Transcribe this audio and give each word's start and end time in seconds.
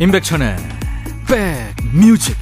임백천의 0.00 0.56
백뮤직. 1.26 2.34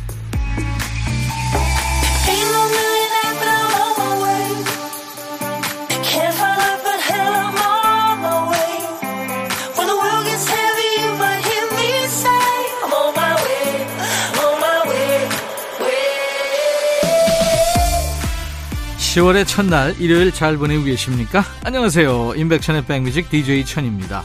(10월의) 18.98 19.48
첫날 19.48 19.96
일요일 19.98 20.30
잘 20.30 20.56
보내고 20.58 20.84
계십니까? 20.84 21.42
안녕하세요. 21.64 22.34
임백천의 22.36 22.86
백뮤직 22.86 23.28
DJ 23.30 23.64
천입니다. 23.64 24.22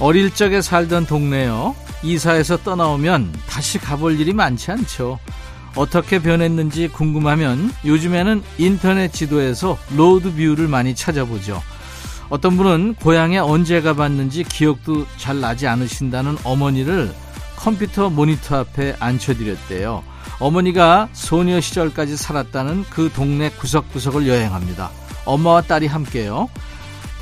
어릴 0.00 0.34
적에 0.34 0.60
살던 0.60 1.06
동네요 1.06 1.74
이사해서 2.02 2.58
떠나오면 2.58 3.32
다시 3.48 3.78
가볼 3.78 4.18
일이 4.18 4.32
많지 4.32 4.70
않죠. 4.70 5.18
어떻게 5.74 6.18
변했는지 6.20 6.88
궁금하면 6.88 7.72
요즘에는 7.84 8.42
인터넷 8.58 9.12
지도에서 9.12 9.78
로드 9.96 10.34
뷰를 10.34 10.68
많이 10.68 10.94
찾아보죠. 10.94 11.62
어떤 12.28 12.56
분은 12.56 12.94
고향에 12.94 13.38
언제 13.38 13.80
가봤는지 13.80 14.44
기억도 14.44 15.06
잘 15.16 15.40
나지 15.40 15.66
않으신다는 15.66 16.38
어머니를 16.44 17.14
컴퓨터 17.56 18.10
모니터 18.10 18.58
앞에 18.58 18.96
앉혀드렸대요. 18.98 20.02
어머니가 20.38 21.08
소녀 21.12 21.60
시절까지 21.60 22.16
살았다는 22.16 22.84
그 22.90 23.10
동네 23.14 23.50
구석구석을 23.50 24.26
여행합니다. 24.26 24.90
엄마와 25.24 25.62
딸이 25.62 25.86
함께요. 25.86 26.48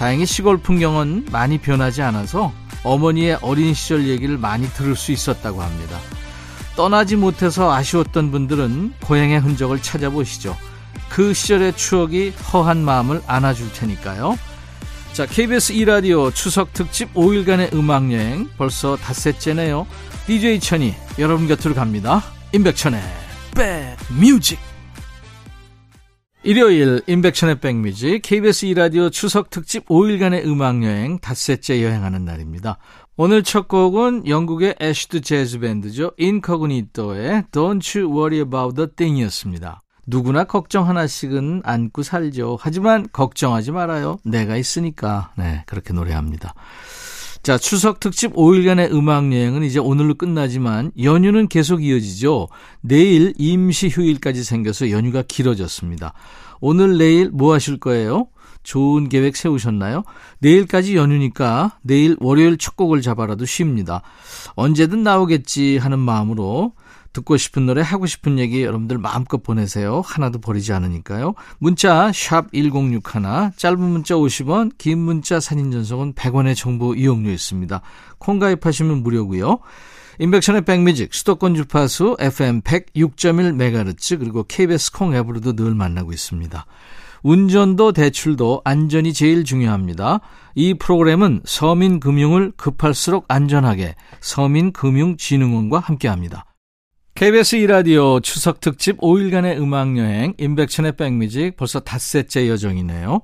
다행히 0.01 0.25
시골 0.25 0.57
풍경은 0.57 1.27
많이 1.31 1.59
변하지 1.59 2.01
않아서 2.01 2.55
어머니의 2.85 3.37
어린 3.43 3.75
시절 3.75 4.09
얘기를 4.09 4.39
많이 4.39 4.67
들을 4.71 4.97
수 4.97 5.13
있었다고 5.13 5.61
합니다. 5.61 5.99
떠나지 6.75 7.17
못해서 7.17 7.71
아쉬웠던 7.71 8.31
분들은 8.31 8.95
고향의 9.03 9.41
흔적을 9.41 9.83
찾아보시죠. 9.83 10.57
그 11.11 11.35
시절의 11.35 11.77
추억이 11.77 12.31
허한 12.51 12.83
마음을 12.83 13.21
안아줄 13.27 13.75
테니까요. 13.75 14.39
자, 15.13 15.27
KBS 15.27 15.75
2라디오 15.75 16.35
추석 16.35 16.73
특집 16.73 17.13
5일간의 17.13 17.75
음악여행 17.75 18.49
벌써 18.57 18.97
닷새째네요. 18.97 19.87
DJ 20.27 20.61
천이 20.61 20.95
여러분 21.19 21.47
곁으로 21.47 21.75
갑니다. 21.75 22.23
임백천의 22.55 23.03
백뮤직 23.55 24.70
일요일 26.43 27.03
임백천의 27.07 27.61
백뮤직 27.61 28.23
KBS 28.23 28.67
2라디오 28.69 29.13
추석 29.13 29.51
특집 29.51 29.85
5일간의 29.87 30.47
음악여행 30.47 31.19
닷새째 31.19 31.85
여행하는 31.85 32.25
날입니다. 32.25 32.79
오늘 33.19 33.43
첫 33.43 33.69
곡은 33.69 34.27
영국의 34.27 34.77
acid 34.81 35.21
재즈 35.21 35.59
밴드죠. 35.59 36.13
Incognito의 36.17 37.45
Don't 37.53 38.01
You 38.01 38.11
Worry 38.11 38.39
'Bout 38.39 38.75
a 38.75 38.89
Thing이었습니다. 38.97 39.83
누구나 40.07 40.45
걱정 40.45 40.89
하나씩은 40.89 41.61
안고 41.63 42.03
살죠. 42.03 42.57
하지만 42.59 43.07
걱정하지 43.13 43.73
말아요. 43.73 44.19
내가 44.25 44.57
있으니까. 44.57 45.33
네, 45.37 45.63
그렇게 45.67 45.93
노래합니다. 45.93 46.55
자, 47.43 47.57
추석 47.57 48.01
특집 48.01 48.35
5일간의 48.35 48.93
음악 48.93 49.33
여행은 49.33 49.63
이제 49.63 49.79
오늘로 49.79 50.15
끝나지만 50.15 50.93
연휴는 51.03 51.49
계속 51.49 51.83
이어지죠. 51.83 52.49
내일 52.83 53.33
임시 53.39 53.89
휴일까지 53.89 54.45
생겨서 54.45 54.91
연휴가 54.91 55.23
길어졌습니다. 55.23 56.13
오늘 56.61 56.99
내일 56.99 57.31
뭐 57.31 57.55
하실 57.55 57.81
거예요? 57.81 58.27
좋은 58.63 59.09
계획 59.09 59.39
세우셨나요? 59.39 60.03
내일까지 60.41 60.97
연휴니까 60.97 61.79
내일 61.81 62.15
월요일 62.21 62.59
첫 62.59 62.77
곡을 62.77 63.01
잡아라도 63.01 63.47
쉽니다. 63.47 64.03
언제든 64.55 65.03
나오겠지 65.03 65.79
하는 65.79 65.99
마음으로 65.99 66.75
듣고 67.13 67.37
싶은 67.37 67.67
노래, 67.67 67.83
하고 67.83 68.07
싶은 68.07 68.39
얘기 68.39 68.63
여러분들 68.63 68.99
마음껏 68.99 69.43
보내세요. 69.43 70.03
하나도 70.05 70.41
버리지 70.41 70.73
않으니까요. 70.73 71.35
문자 71.59 72.13
1061, 72.13 73.03
짧은 73.57 73.81
문자 73.81 74.15
50원, 74.15 74.73
긴 74.79 74.99
문자 74.99 75.41
사진 75.41 75.71
전송은 75.71 76.15
100원의 76.15 76.57
정보 76.57 76.95
이용료 76.95 77.31
있습니다. 77.31 77.81
콩 78.19 78.39
가입하시면 78.39 79.03
무료고요. 79.03 79.59
인백션의 80.21 80.67
백뮤직, 80.67 81.15
수도권 81.15 81.55
주파수 81.55 82.17
FM 82.21 82.61
106.1MHz 82.61 84.19
그리고 84.19 84.45
KBS 84.45 84.93
콩 84.93 85.15
앱으로도 85.15 85.57
늘 85.57 85.75
만나고 85.75 86.13
있습니다. 86.13 86.67
운전도 87.23 87.93
대출도 87.93 88.63
안전이 88.65 89.13
제일 89.13 89.45
중요합니다. 89.45 90.21
이 90.55 90.75
프로그램은 90.75 91.43
서민금융을 91.45 92.53
급할수록 92.57 93.25
안전하게 93.29 93.95
서민금융진흥원과 94.21 95.79
함께합니다. 95.79 96.45
KBS 97.15 97.57
2라디오 97.59 98.23
추석 98.23 98.61
특집 98.61 98.99
5일간의 98.99 99.61
음악여행 99.61 100.35
인백천의 100.39 100.97
백뮤직 100.97 101.57
벌써 101.57 101.81
닷새째 101.81 102.49
여정이네요. 102.49 103.21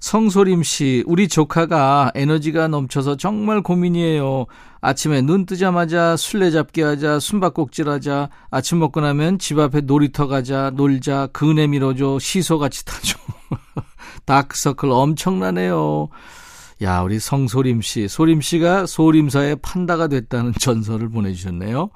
성소림 0.00 0.64
씨, 0.64 1.04
우리 1.06 1.28
조카가 1.28 2.10
에너지가 2.16 2.66
넘쳐서 2.66 3.16
정말 3.16 3.62
고민이에요. 3.62 4.46
아침에 4.80 5.22
눈 5.22 5.46
뜨자마자 5.46 6.16
술래잡기 6.16 6.82
하자, 6.82 7.20
숨바꼭질 7.20 7.88
하자, 7.88 8.28
아침 8.50 8.80
먹고 8.80 9.00
나면 9.00 9.38
집 9.38 9.60
앞에 9.60 9.82
놀이터 9.82 10.26
가자, 10.26 10.70
놀자, 10.74 11.28
그네 11.32 11.68
밀어줘, 11.68 12.18
시소같이 12.18 12.84
타줘. 12.84 13.16
다크서클 14.26 14.90
엄청나네요. 14.90 16.08
야, 16.82 17.00
우리 17.02 17.20
성소림 17.20 17.80
씨, 17.80 18.08
소림 18.08 18.40
씨가 18.40 18.86
소림사의 18.86 19.56
판다가 19.62 20.08
됐다는 20.08 20.52
전설을 20.58 21.10
보내주셨네요. 21.10 21.90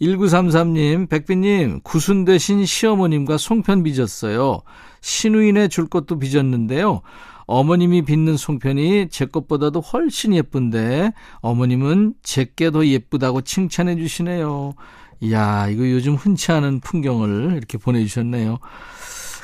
1933님, 0.00 1.08
백빈님, 1.08 1.80
구순 1.82 2.24
대신 2.24 2.64
시어머님과 2.64 3.38
송편 3.38 3.82
빚었어요. 3.82 4.60
신우인에 5.00 5.68
줄 5.68 5.86
것도 5.86 6.18
빚었는데요. 6.18 7.00
어머님이 7.46 8.02
빚는 8.02 8.36
송편이 8.36 9.08
제 9.10 9.26
것보다도 9.26 9.80
훨씬 9.80 10.34
예쁜데, 10.34 11.12
어머님은 11.40 12.14
제게 12.22 12.70
더 12.70 12.84
예쁘다고 12.84 13.42
칭찬해 13.42 13.96
주시네요. 13.96 14.74
이야, 15.20 15.68
이거 15.68 15.88
요즘 15.88 16.14
흔치 16.14 16.52
않은 16.52 16.80
풍경을 16.80 17.54
이렇게 17.56 17.78
보내주셨네요. 17.78 18.58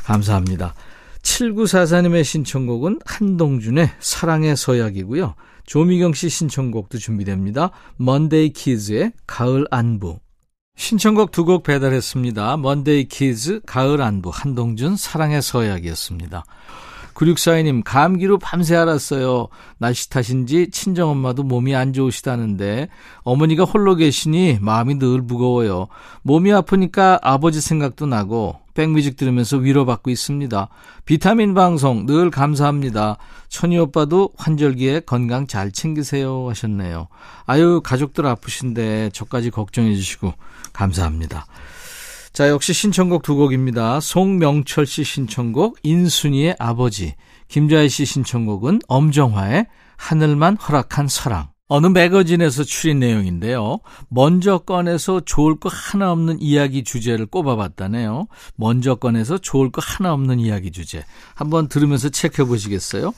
감사합니다. 0.05 0.75
7944님의 1.23 2.25
신청곡은 2.25 2.99
한동준의 3.07 3.89
사랑의 4.01 4.57
서약이고요. 4.57 5.35
조미경 5.65 6.13
씨 6.13 6.29
신청곡도 6.29 6.99
준비됩니다. 6.99 7.71
먼데이 7.97 8.53
키즈의 8.53 9.13
가을 9.27 9.67
안부. 9.71 10.19
신청곡 10.77 11.31
두 11.33 11.45
곡 11.45 11.63
배달했습니다. 11.65 12.57
먼데이 12.57 13.05
키즈, 13.05 13.61
가을 13.67 14.01
안부, 14.03 14.31
한동준, 14.33 14.97
사랑의 14.97 15.43
서약이었습니다. 15.43 16.45
9642님, 17.15 17.83
감기로 17.85 18.39
밤새 18.39 18.75
앓았어요. 18.75 19.49
날씨 19.77 20.09
탓인지 20.09 20.71
친정엄마도 20.71 21.43
몸이 21.43 21.75
안 21.75 21.93
좋으시다는데, 21.93 22.89
어머니가 23.23 23.65
홀로 23.65 23.97
계시니 23.97 24.59
마음이 24.63 24.99
늘 24.99 25.21
무거워요. 25.21 25.89
몸이 26.23 26.53
아프니까 26.53 27.19
아버지 27.23 27.61
생각도 27.61 28.07
나고, 28.07 28.57
백뮤직 28.75 29.17
들으면서 29.17 29.59
위로받고 29.59 30.11
있습니다. 30.11 30.69
비타민 31.05 31.53
방송 31.53 32.07
늘 32.07 32.31
감사합니다. 32.31 33.19
천희 33.51 33.77
오빠도 33.79 34.31
환절기에 34.39 35.01
건강 35.01 35.47
잘 35.47 35.71
챙기세요 35.71 36.49
하셨네요. 36.49 37.09
아유, 37.45 37.83
가족들 37.85 38.27
아프신데 38.27 39.11
저까지 39.13 39.51
걱정해 39.51 39.95
주시고 39.95 40.33
감사합니다. 40.73 41.47
자, 42.33 42.49
역시 42.49 42.73
신청곡 42.73 43.23
두 43.23 43.37
곡입니다. 43.37 44.01
송명철 44.01 44.87
씨 44.87 45.05
신청곡 45.05 45.79
인순이의 45.83 46.57
아버지, 46.59 47.15
김자희 47.49 47.89
씨 47.91 48.07
신청곡은 48.07 48.81
엄정화의 48.89 49.67
하늘만 49.97 50.57
허락한 50.57 51.09
사랑. 51.09 51.53
어느 51.69 51.87
매거진에서 51.87 52.65
출인 52.65 52.99
내용인데요. 52.99 53.79
먼저 54.09 54.59
꺼내서 54.59 55.21
좋을 55.25 55.59
거 55.59 55.71
하나 55.73 56.13
없는 56.13 56.43
이야기 56.43 56.85
주제를 56.85 57.25
꼽아봤다네요. 57.27 58.27
먼저 58.57 58.95
꺼내서 58.95 59.39
좋을 59.39 59.71
거 59.71 59.81
하나 59.83 60.13
없는 60.13 60.39
이야기 60.39 60.71
주제. 60.71 61.03
한번 61.35 61.69
들으면서 61.69 62.11
체크해 62.11 62.47
보시겠어요? 62.47 63.15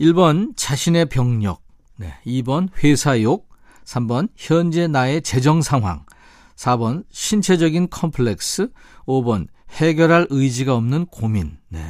1번 0.00 0.52
자신의 0.56 1.06
병력, 1.06 1.62
네, 1.96 2.14
2번 2.26 2.68
회사 2.82 3.20
욕, 3.22 3.48
3번 3.84 4.28
현재 4.36 4.88
나의 4.88 5.22
재정 5.22 5.62
상황, 5.62 6.04
4번 6.56 7.04
신체적인 7.10 7.88
컴플렉스, 7.90 8.70
5번 9.06 9.48
해결할 9.70 10.26
의지가 10.30 10.74
없는 10.74 11.06
고민. 11.06 11.58
네. 11.68 11.80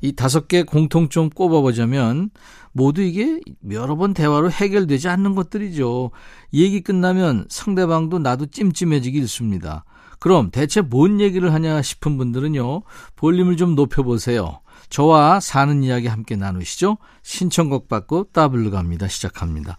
이 0.00 0.12
다섯 0.12 0.48
개 0.48 0.62
공통점 0.62 1.28
꼽아보자면 1.30 2.30
모두 2.72 3.02
이게 3.02 3.40
여러 3.70 3.96
번 3.96 4.14
대화로 4.14 4.50
해결되지 4.50 5.08
않는 5.08 5.34
것들이죠. 5.34 6.10
얘기 6.54 6.80
끝나면 6.80 7.46
상대방도 7.48 8.18
나도 8.18 8.46
찜찜해지기 8.46 9.18
일쑤입니다. 9.18 9.84
그럼 10.18 10.50
대체 10.50 10.80
뭔 10.80 11.20
얘기를 11.20 11.52
하냐 11.52 11.82
싶은 11.82 12.16
분들은요. 12.16 12.82
볼륨을 13.16 13.56
좀 13.56 13.74
높여보세요. 13.74 14.60
저와 14.88 15.40
사는 15.40 15.82
이야기 15.82 16.08
함께 16.08 16.36
나누시죠. 16.36 16.98
신청곡 17.22 17.88
받고 17.88 18.28
따블로 18.32 18.70
갑니다. 18.70 19.08
시작합니다. 19.08 19.76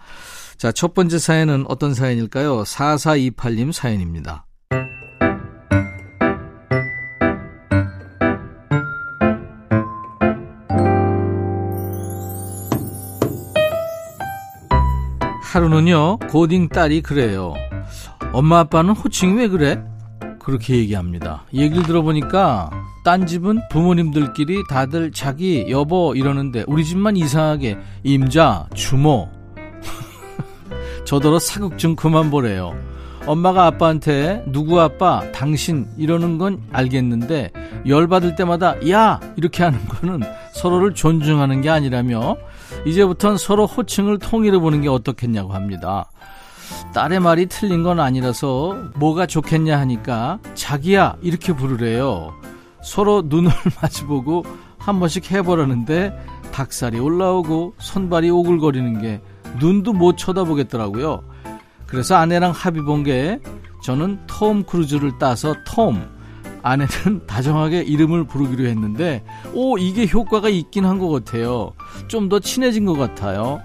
자, 0.61 0.71
첫 0.71 0.93
번째 0.93 1.17
사연은 1.17 1.65
어떤 1.69 1.95
사연일까요? 1.95 2.61
4428님 2.61 3.71
사연입니다. 3.71 4.45
하루는요, 15.41 16.19
고딩 16.29 16.69
딸이 16.69 17.01
그래요. 17.01 17.55
엄마 18.31 18.59
아빠는 18.59 18.93
호칭이 18.93 19.39
왜 19.39 19.47
그래? 19.47 19.83
그렇게 20.37 20.75
얘기합니다. 20.75 21.43
얘기를 21.55 21.81
들어보니까 21.81 22.69
딴 23.03 23.25
집은 23.25 23.61
부모님들끼리 23.71 24.65
다들 24.69 25.11
자기 25.11 25.65
여보 25.71 26.13
이러는데 26.13 26.65
우리 26.67 26.85
집만 26.85 27.17
이상하게 27.17 27.79
임자 28.03 28.67
주모 28.75 29.40
저더러 31.11 31.39
사극 31.39 31.77
좀 31.77 31.97
그만 31.97 32.31
보래요. 32.31 32.73
엄마가 33.25 33.65
아빠한테 33.65 34.45
누구 34.47 34.79
아빠 34.79 35.29
당신 35.33 35.89
이러는 35.97 36.37
건 36.37 36.63
알겠는데 36.71 37.51
열받을 37.85 38.37
때마다 38.37 38.75
야 38.89 39.19
이렇게 39.35 39.61
하는 39.61 39.85
거는 39.89 40.21
서로를 40.53 40.93
존중하는 40.93 41.59
게 41.59 41.69
아니라며 41.69 42.37
이제부턴 42.85 43.37
서로 43.37 43.65
호칭을 43.65 44.19
통일해 44.19 44.57
보는 44.57 44.79
게 44.79 44.87
어떻겠냐고 44.87 45.51
합니다. 45.51 46.09
딸의 46.93 47.19
말이 47.19 47.47
틀린 47.47 47.83
건 47.83 47.99
아니라서 47.99 48.77
뭐가 48.95 49.25
좋겠냐 49.25 49.77
하니까 49.79 50.39
자기야 50.53 51.17
이렇게 51.21 51.53
부르래요. 51.53 52.33
서로 52.81 53.21
눈을 53.25 53.51
마주보고 53.83 54.45
한 54.77 55.01
번씩 55.01 55.29
해보라는데 55.29 56.17
닭살이 56.53 56.99
올라오고 56.99 57.73
손발이 57.79 58.29
오글거리는 58.29 59.01
게 59.01 59.19
눈도 59.59 59.93
못 59.93 60.17
쳐다보겠더라고요. 60.17 61.23
그래서 61.87 62.15
아내랑 62.15 62.51
합의 62.51 62.83
본 62.83 63.03
게 63.03 63.39
저는 63.83 64.19
톰 64.27 64.63
크루즈를 64.63 65.13
따서 65.19 65.55
톰, 65.65 66.07
아내는 66.61 67.25
다정하게 67.27 67.81
이름을 67.81 68.25
부르기로 68.25 68.65
했는데 68.69 69.23
오 69.53 69.77
이게 69.79 70.07
효과가 70.07 70.49
있긴 70.49 70.85
한 70.85 70.99
것 70.99 71.09
같아요. 71.09 71.73
좀 72.07 72.29
더 72.29 72.39
친해진 72.39 72.85
것 72.85 72.93
같아요. 72.93 73.61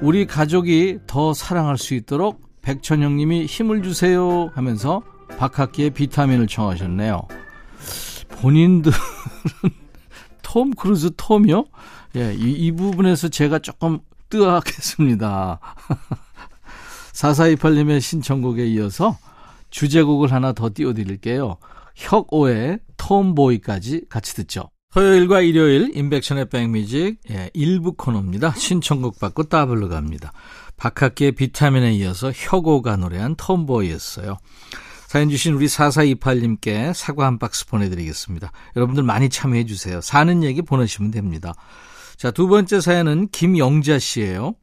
우리 0.00 0.26
가족이 0.26 0.98
더 1.06 1.34
사랑할 1.34 1.78
수 1.78 1.94
있도록 1.94 2.40
백천 2.62 2.99
형님이 2.99 3.46
힘을 3.46 3.82
주세요 3.82 4.50
하면서 4.54 5.02
박학기의 5.38 5.90
비타민을 5.90 6.46
청하셨네요. 6.46 7.22
본인들은 8.40 8.96
톰 10.42 10.70
크루즈 10.70 11.10
톰이요? 11.16 11.64
예, 12.16 12.34
이, 12.34 12.50
이 12.52 12.72
부분에서 12.72 13.28
제가 13.28 13.58
조금 13.58 13.98
뜨악했습니다. 14.30 15.60
4428님의 17.12 18.00
신청곡에 18.02 18.66
이어서 18.66 19.16
주제곡을 19.70 20.32
하나 20.32 20.52
더 20.52 20.70
띄워드릴게요. 20.72 21.56
혁오의 21.94 22.80
톰보이까지 22.96 24.06
같이 24.08 24.34
듣죠. 24.34 24.70
토요일과 24.92 25.42
일요일 25.42 25.94
임백천의 25.94 26.48
백뮤직 26.48 27.18
예, 27.30 27.50
일부 27.52 27.92
코너입니다. 27.92 28.52
신청곡 28.52 29.18
받고 29.18 29.44
따블로 29.44 29.88
갑니다. 29.88 30.32
박학기의 30.78 31.32
비타민에 31.32 31.92
이어서 31.94 32.32
혁오가 32.34 32.96
노래한 32.96 33.34
톰보이였어요. 33.36 34.38
사연 35.06 35.28
주신 35.28 35.54
우리 35.54 35.66
4428님께 35.66 36.92
사과 36.94 37.26
한 37.26 37.38
박스 37.38 37.66
보내드리겠습니다. 37.66 38.50
여러분들 38.74 39.02
많이 39.02 39.28
참여해 39.28 39.66
주세요. 39.66 40.00
사는 40.00 40.42
얘기 40.42 40.62
보내시면 40.62 41.10
됩니다. 41.10 41.54
자, 42.16 42.30
두 42.30 42.48
번째 42.48 42.80
사연은 42.80 43.28
김영자 43.28 43.98
씨예요. 43.98 44.54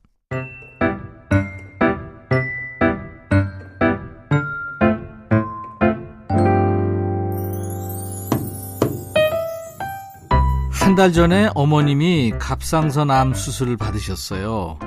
한 10.71 10.95
달 10.95 11.11
전에 11.11 11.49
어머님이 11.55 12.33
갑상선 12.39 13.09
암 13.09 13.33
수술을 13.33 13.77
받으셨어요. 13.77 14.77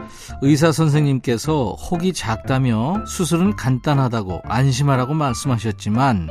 의사 0.42 0.70
선생님께서 0.70 1.72
혹이 1.72 2.12
작다며 2.12 3.04
수술은 3.06 3.56
간단하다고 3.56 4.42
안심하라고 4.44 5.14
말씀하셨지만 5.14 6.28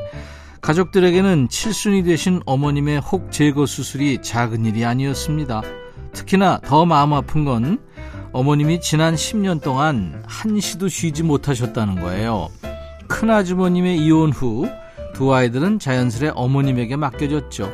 가족들에게는 0.62 1.50
칠순이 1.50 2.04
되신 2.04 2.42
어머님의 2.46 3.00
혹 3.00 3.32
제거 3.32 3.66
수술이 3.66 4.22
작은 4.22 4.66
일이 4.66 4.86
아니었습니다. 4.86 5.62
특히나 6.16 6.60
더 6.66 6.86
마음 6.86 7.14
아픈 7.14 7.46
건 7.46 7.78
어머님이 8.32 8.82
지난 8.82 9.16
10년 9.16 9.62
동안 9.62 10.24
한시도 10.28 10.88
쉬지 10.88 11.22
못하셨다는 11.24 12.02
거예요. 12.02 12.50
큰아주머님의 13.08 14.04
이혼 14.04 14.32
후 14.32 14.86
두 15.16 15.34
아이들은 15.34 15.80
자연스레 15.80 16.34
어머님에게 16.36 16.98
맡겨졌죠. 16.98 17.72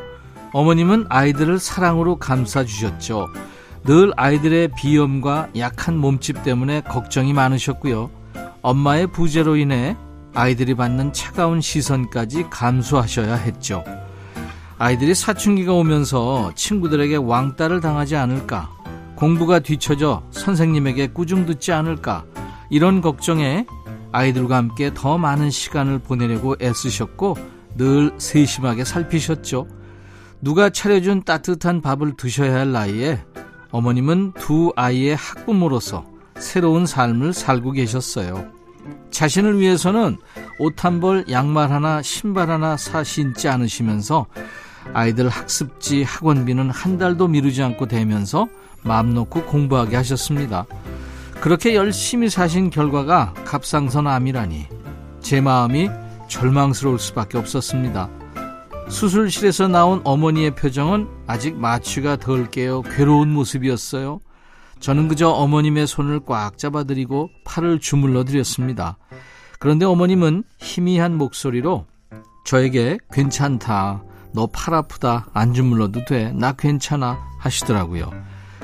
어머님은 0.52 1.06
아이들을 1.08 1.58
사랑으로 1.58 2.16
감싸주셨죠. 2.16 3.28
늘 3.84 4.12
아이들의 4.16 4.70
비염과 4.76 5.48
약한 5.56 5.98
몸집 5.98 6.44
때문에 6.44 6.82
걱정이 6.82 7.32
많으셨고요. 7.32 8.10
엄마의 8.62 9.08
부재로 9.08 9.56
인해 9.56 9.96
아이들이 10.34 10.74
받는 10.74 11.12
차가운 11.12 11.60
시선까지 11.60 12.46
감수하셔야 12.48 13.34
했죠. 13.34 13.82
아이들이 14.82 15.14
사춘기가 15.14 15.74
오면서 15.74 16.50
친구들에게 16.56 17.14
왕따를 17.14 17.80
당하지 17.80 18.16
않을까, 18.16 18.68
공부가 19.14 19.60
뒤처져 19.60 20.24
선생님에게 20.32 21.12
꾸중 21.12 21.46
듣지 21.46 21.70
않을까, 21.70 22.24
이런 22.68 23.00
걱정에 23.00 23.64
아이들과 24.10 24.56
함께 24.56 24.90
더 24.92 25.18
많은 25.18 25.50
시간을 25.50 26.00
보내려고 26.00 26.56
애쓰셨고 26.60 27.36
늘 27.76 28.12
세심하게 28.18 28.84
살피셨죠. 28.84 29.68
누가 30.40 30.68
차려준 30.68 31.22
따뜻한 31.22 31.80
밥을 31.80 32.16
드셔야 32.16 32.52
할 32.52 32.72
나이에 32.72 33.24
어머님은 33.70 34.32
두 34.32 34.72
아이의 34.74 35.14
학부모로서 35.14 36.04
새로운 36.38 36.86
삶을 36.86 37.34
살고 37.34 37.70
계셨어요. 37.70 38.50
자신을 39.12 39.60
위해서는 39.60 40.16
옷 40.58 40.84
한 40.84 40.98
벌, 40.98 41.24
양말 41.30 41.70
하나, 41.70 42.02
신발 42.02 42.50
하나 42.50 42.76
사 42.76 43.04
신지 43.04 43.48
않으시면서 43.48 44.26
아이들 44.92 45.28
학습지, 45.28 46.02
학원비는 46.02 46.70
한 46.70 46.98
달도 46.98 47.28
미루지 47.28 47.62
않고 47.62 47.86
대면서 47.86 48.48
마음 48.82 49.14
놓고 49.14 49.44
공부하게 49.44 49.96
하셨습니다. 49.96 50.66
그렇게 51.40 51.74
열심히 51.74 52.28
사신 52.28 52.70
결과가 52.70 53.34
갑상선 53.44 54.06
암이라니 54.06 54.66
제 55.20 55.40
마음이 55.40 55.88
절망스러울 56.28 56.98
수밖에 56.98 57.38
없었습니다. 57.38 58.08
수술실에서 58.88 59.68
나온 59.68 60.00
어머니의 60.04 60.54
표정은 60.54 61.08
아직 61.26 61.56
마취가 61.56 62.16
덜 62.16 62.50
깨어 62.50 62.82
괴로운 62.82 63.32
모습이었어요. 63.32 64.20
저는 64.80 65.08
그저 65.08 65.28
어머님의 65.30 65.86
손을 65.86 66.20
꽉 66.26 66.58
잡아드리고 66.58 67.30
팔을 67.44 67.78
주물러 67.78 68.24
드렸습니다. 68.24 68.98
그런데 69.58 69.84
어머님은 69.86 70.42
희미한 70.58 71.16
목소리로 71.16 71.86
저에게 72.44 72.98
괜찮다. 73.12 74.02
너 74.34 74.46
팔 74.46 74.74
아프다. 74.74 75.26
안 75.32 75.52
주물러도 75.54 76.04
돼. 76.04 76.32
나 76.32 76.52
괜찮아. 76.52 77.18
하시더라고요. 77.38 78.10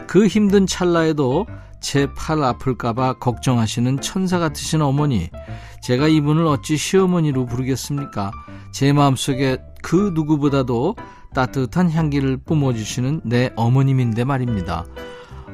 그 0.06 0.26
힘든 0.26 0.66
찰나에도 0.66 1.46
제 1.80 2.06
팔 2.16 2.42
아플까봐 2.42 3.14
걱정하시는 3.14 4.00
천사 4.00 4.38
같으신 4.38 4.82
어머니. 4.82 5.30
제가 5.82 6.08
이분을 6.08 6.46
어찌 6.46 6.76
시어머니로 6.76 7.46
부르겠습니까? 7.46 8.32
제 8.72 8.92
마음속에 8.92 9.58
그 9.82 10.10
누구보다도 10.14 10.96
따뜻한 11.34 11.90
향기를 11.90 12.38
뿜어주시는 12.38 13.20
내 13.24 13.50
어머님인데 13.54 14.24
말입니다. 14.24 14.86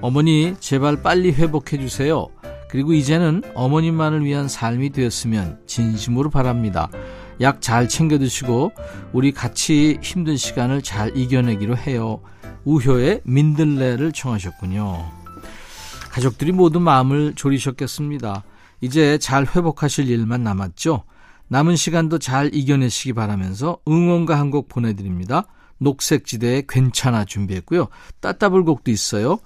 어머니, 0.00 0.54
제발 0.61 1.02
빨리 1.02 1.33
회복해주세요. 1.33 2.28
그리고 2.71 2.92
이제는 2.92 3.42
어머님만을 3.54 4.25
위한 4.25 4.49
삶이 4.49 4.90
되었으면 4.90 5.61
진심으로 5.66 6.30
바랍니다. 6.30 6.88
약 7.41 7.61
잘 7.61 7.88
챙겨 7.88 8.19
드시고, 8.19 8.73
우리 9.12 9.33
같이 9.33 9.99
힘든 10.03 10.37
시간을 10.37 10.83
잘 10.83 11.17
이겨내기로 11.17 11.76
해요. 11.76 12.21
우효의 12.64 13.23
민들레를 13.25 14.12
청하셨군요. 14.12 15.11
가족들이 16.11 16.53
모두 16.53 16.81
마음을 16.81 17.35
졸이셨겠습니다. 17.35 18.45
이제 18.81 19.19
잘 19.19 19.47
회복하실 19.47 20.09
일만 20.09 20.43
남았죠? 20.43 21.05
남은 21.49 21.76
시간도 21.76 22.19
잘 22.19 22.55
이겨내시기 22.55 23.12
바라면서 23.12 23.79
응원가 23.88 24.38
한곡 24.38 24.69
보내드립니다. 24.69 25.45
녹색지대의 25.79 26.64
괜찮아 26.69 27.25
준비했고요. 27.25 27.88
따따블 28.21 28.64
곡도 28.64 28.91
있어요. 28.91 29.38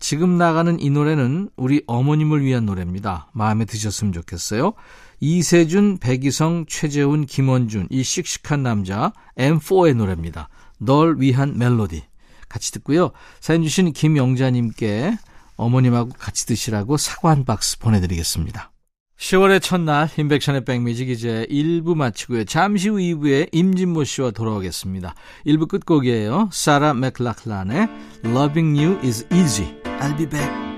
지금 0.00 0.38
나가는 0.38 0.78
이 0.78 0.90
노래는 0.90 1.50
우리 1.56 1.82
어머님을 1.86 2.44
위한 2.44 2.66
노래입니다. 2.66 3.28
마음에 3.32 3.64
드셨으면 3.64 4.12
좋겠어요. 4.12 4.74
이세준, 5.20 5.98
백이성, 5.98 6.66
최재훈, 6.68 7.26
김원준 7.26 7.88
이 7.90 8.02
씩씩한 8.02 8.62
남자 8.62 9.12
M4의 9.36 9.94
노래입니다. 9.94 10.48
널 10.78 11.16
위한 11.18 11.58
멜로디 11.58 12.02
같이 12.48 12.72
듣고요. 12.72 13.10
사연 13.40 13.62
주신 13.62 13.92
김영자님께 13.92 15.18
어머님하고 15.56 16.10
같이 16.10 16.46
드시라고 16.46 16.96
사과 16.96 17.30
한 17.30 17.44
박스 17.44 17.78
보내드리겠습니다. 17.78 18.70
10월의 19.18 19.60
첫날 19.60 20.08
인백션의 20.16 20.64
백뮤직 20.64 21.10
이제 21.10 21.44
1부 21.50 21.96
마치고요. 21.96 22.44
잠시 22.44 22.88
후 22.88 22.96
2부에 22.96 23.48
임진모 23.50 24.04
씨와 24.04 24.30
돌아오겠습니다. 24.30 25.14
1부 25.44 25.66
끝곡이에요. 25.66 26.50
사라 26.52 26.94
맥락란의 26.94 27.88
Loving 28.24 28.80
You 28.80 29.00
is 29.04 29.26
Easy. 29.32 29.74
I'll 30.00 30.16
be 30.16 30.28
back. 30.28 30.77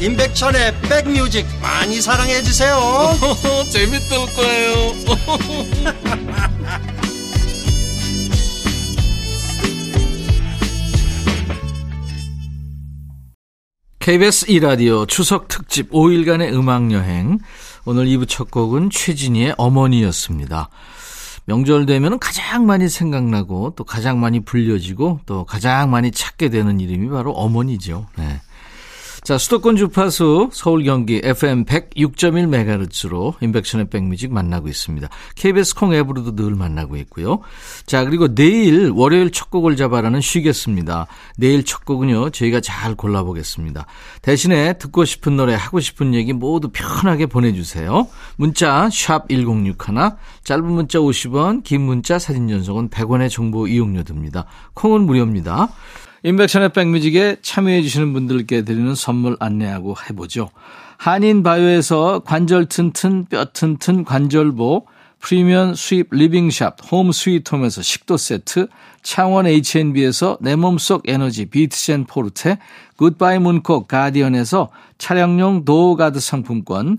임백천의 0.00 0.80
백뮤직 0.82 1.46
많이 1.62 2.00
사랑해 2.00 2.42
주세요 2.42 2.76
재밌을 3.72 4.18
거예요 4.34 4.92
KBS 14.06 14.46
2라디오 14.46 15.08
추석 15.08 15.48
특집 15.48 15.90
5일간의 15.90 16.54
음악 16.54 16.92
여행. 16.92 17.40
오늘 17.84 18.06
2부 18.06 18.28
첫 18.28 18.52
곡은 18.52 18.90
최진희의 18.90 19.56
어머니였습니다. 19.58 20.68
명절 21.46 21.86
되면 21.86 22.20
가장 22.20 22.66
많이 22.66 22.88
생각나고 22.88 23.74
또 23.74 23.82
가장 23.82 24.20
많이 24.20 24.44
불려지고 24.44 25.22
또 25.26 25.44
가장 25.44 25.90
많이 25.90 26.12
찾게 26.12 26.50
되는 26.50 26.78
이름이 26.78 27.08
바로 27.08 27.32
어머니죠. 27.32 28.06
네. 28.16 28.40
자, 29.26 29.38
수도권 29.38 29.74
주파수 29.74 30.50
서울 30.52 30.84
경기 30.84 31.20
FM 31.20 31.64
106.1MHz로 31.64 33.34
인백션의 33.40 33.88
백뮤직 33.90 34.32
만나고 34.32 34.68
있습니다. 34.68 35.08
KBS 35.34 35.74
콩 35.74 35.92
앱으로도 35.92 36.36
늘 36.36 36.54
만나고 36.54 36.96
있고요. 36.98 37.40
자, 37.86 38.04
그리고 38.04 38.32
내일 38.32 38.90
월요일 38.90 39.32
첫 39.32 39.50
곡을 39.50 39.74
잡아라는 39.74 40.20
쉬겠습니다. 40.20 41.08
내일 41.38 41.64
첫 41.64 41.84
곡은요. 41.84 42.30
저희가 42.30 42.60
잘 42.60 42.94
골라보겠습니다. 42.94 43.86
대신에 44.22 44.74
듣고 44.74 45.04
싶은 45.04 45.36
노래, 45.36 45.54
하고 45.54 45.80
싶은 45.80 46.14
얘기 46.14 46.32
모두 46.32 46.68
편하게 46.72 47.26
보내주세요. 47.26 48.06
문자 48.36 48.88
1061, 48.88 49.74
짧은 50.44 50.64
문자 50.64 51.00
50원, 51.00 51.64
긴 51.64 51.80
문자 51.80 52.20
사진 52.20 52.46
전송은 52.46 52.90
100원의 52.90 53.30
정보 53.30 53.66
이용료 53.66 54.04
듭니다. 54.04 54.44
콩은 54.74 55.00
무료입니다. 55.00 55.70
인백천의 56.26 56.70
백뮤직에 56.70 57.36
참여해 57.40 57.82
주시는 57.82 58.12
분들께 58.12 58.62
드리는 58.62 58.96
선물 58.96 59.36
안내하고 59.38 59.94
해보죠. 60.10 60.50
한인바이오에서 60.96 62.22
관절 62.24 62.66
튼튼 62.66 63.26
뼈 63.26 63.44
튼튼 63.44 64.02
관절보 64.04 64.86
프리미엄 65.20 65.76
수입 65.76 66.08
리빙샵 66.10 66.78
홈 66.90 67.12
스위트홈에서 67.12 67.80
식도 67.80 68.16
세트 68.16 68.66
창원 69.04 69.46
H&B에서 69.46 70.38
내 70.40 70.56
몸속 70.56 71.08
에너지 71.08 71.46
비트젠 71.46 72.06
포르테 72.06 72.58
굿바이 72.96 73.38
문콕 73.38 73.86
가디언에서 73.86 74.70
차량용 74.98 75.64
도어가드 75.64 76.18
상품권 76.18 76.98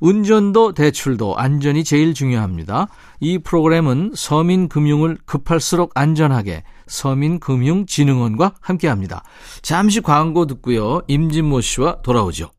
운전도 0.00 0.74
대출도 0.74 1.36
안전이 1.36 1.84
제일 1.84 2.14
중요합니다. 2.14 2.88
이 3.20 3.38
프로그램은 3.38 4.12
서민금융을 4.14 5.18
급할수록 5.24 5.92
안전하게 5.94 6.64
서민금융진흥원과 6.86 8.54
함께합니다. 8.60 9.22
잠시 9.62 10.00
광고 10.00 10.46
듣고요. 10.46 11.02
임진모 11.06 11.60
씨와 11.60 12.02
돌아오죠. 12.02 12.50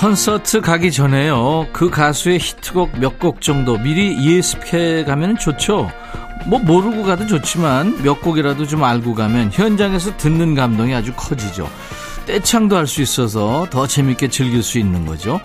콘서트 0.00 0.62
가기 0.62 0.92
전에요. 0.92 1.66
그 1.74 1.90
가수의 1.90 2.38
히트곡 2.38 2.98
몇 2.98 3.18
곡 3.18 3.42
정도 3.42 3.76
미리 3.76 4.34
예습해 4.34 5.04
가면 5.04 5.36
좋죠. 5.36 5.90
뭐 6.46 6.58
모르고 6.58 7.02
가도 7.02 7.26
좋지만 7.26 8.02
몇 8.02 8.22
곡이라도 8.22 8.66
좀 8.66 8.82
알고 8.82 9.14
가면 9.14 9.50
현장에서 9.52 10.16
듣는 10.16 10.54
감동이 10.54 10.94
아주 10.94 11.12
커지죠. 11.14 11.68
떼창도 12.24 12.76
할 12.76 12.86
수 12.86 13.02
있어서 13.02 13.66
더 13.68 13.86
재밌게 13.86 14.28
즐길 14.28 14.62
수 14.62 14.78
있는 14.78 15.04
거죠. 15.04 15.38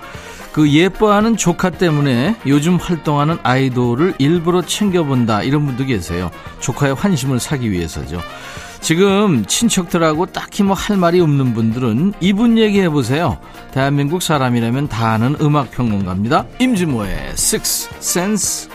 그 0.56 0.72
예뻐하는 0.72 1.36
조카 1.36 1.70
때문에 1.70 2.38
요즘 2.48 2.78
활동하는 2.78 3.38
아이돌을 3.44 4.14
일부러 4.20 4.62
챙겨본다 4.62 5.44
이런 5.44 5.66
분도 5.66 5.84
계세요. 5.84 6.32
조카의 6.62 6.94
환심을 6.94 7.42
사기 7.42 7.70
위해서죠. 7.72 8.22
지금 8.80 9.46
친척들하고 9.46 10.28
딱히 10.28 10.64
뭐 10.64 10.74
할 10.74 10.96
말이 10.96 11.20
없는 11.20 11.54
분들은 11.54 12.14
이분 12.22 12.58
얘기해 12.58 12.88
보세요. 12.90 13.38
대한민국 13.74 14.22
사람이라면 14.22 14.88
다 14.88 15.12
아는 15.12 15.36
음악 15.42 15.72
평론가입니다. 15.72 16.46
임진모의 16.60 17.32
Six 17.32 17.90
Sense. 17.98 18.70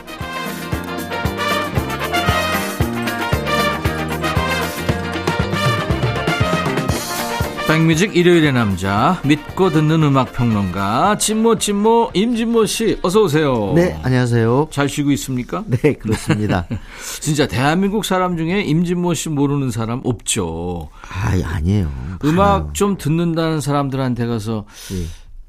백뮤직 7.71 8.17
일요일의 8.17 8.53
남자 8.53 9.23
믿고 9.25 9.71
듣는 9.71 10.03
음악 10.03 10.33
평론가 10.33 11.19
진모 11.19 11.59
진모 11.59 12.11
임진모 12.15 12.67
씨 12.67 12.99
어서 13.01 13.23
오세요. 13.23 13.75
네 13.77 13.97
안녕하세요. 14.03 14.71
잘 14.73 14.89
쉬고 14.89 15.13
있습니까? 15.13 15.63
네 15.69 15.93
그렇습니다. 15.93 16.67
진짜 17.21 17.47
대한민국 17.47 18.05
사람 18.05 18.37
중에 18.37 18.63
임진모 18.63 19.15
씨 19.15 19.29
모르는 19.29 19.71
사람 19.71 20.01
없죠. 20.03 20.89
아 21.09 21.31
아니에요. 21.45 21.89
음악 22.25 22.75
좀 22.75 22.99
듣는다는 22.99 23.61
사람들한테 23.61 24.27
가서 24.27 24.65
네. 24.89 25.05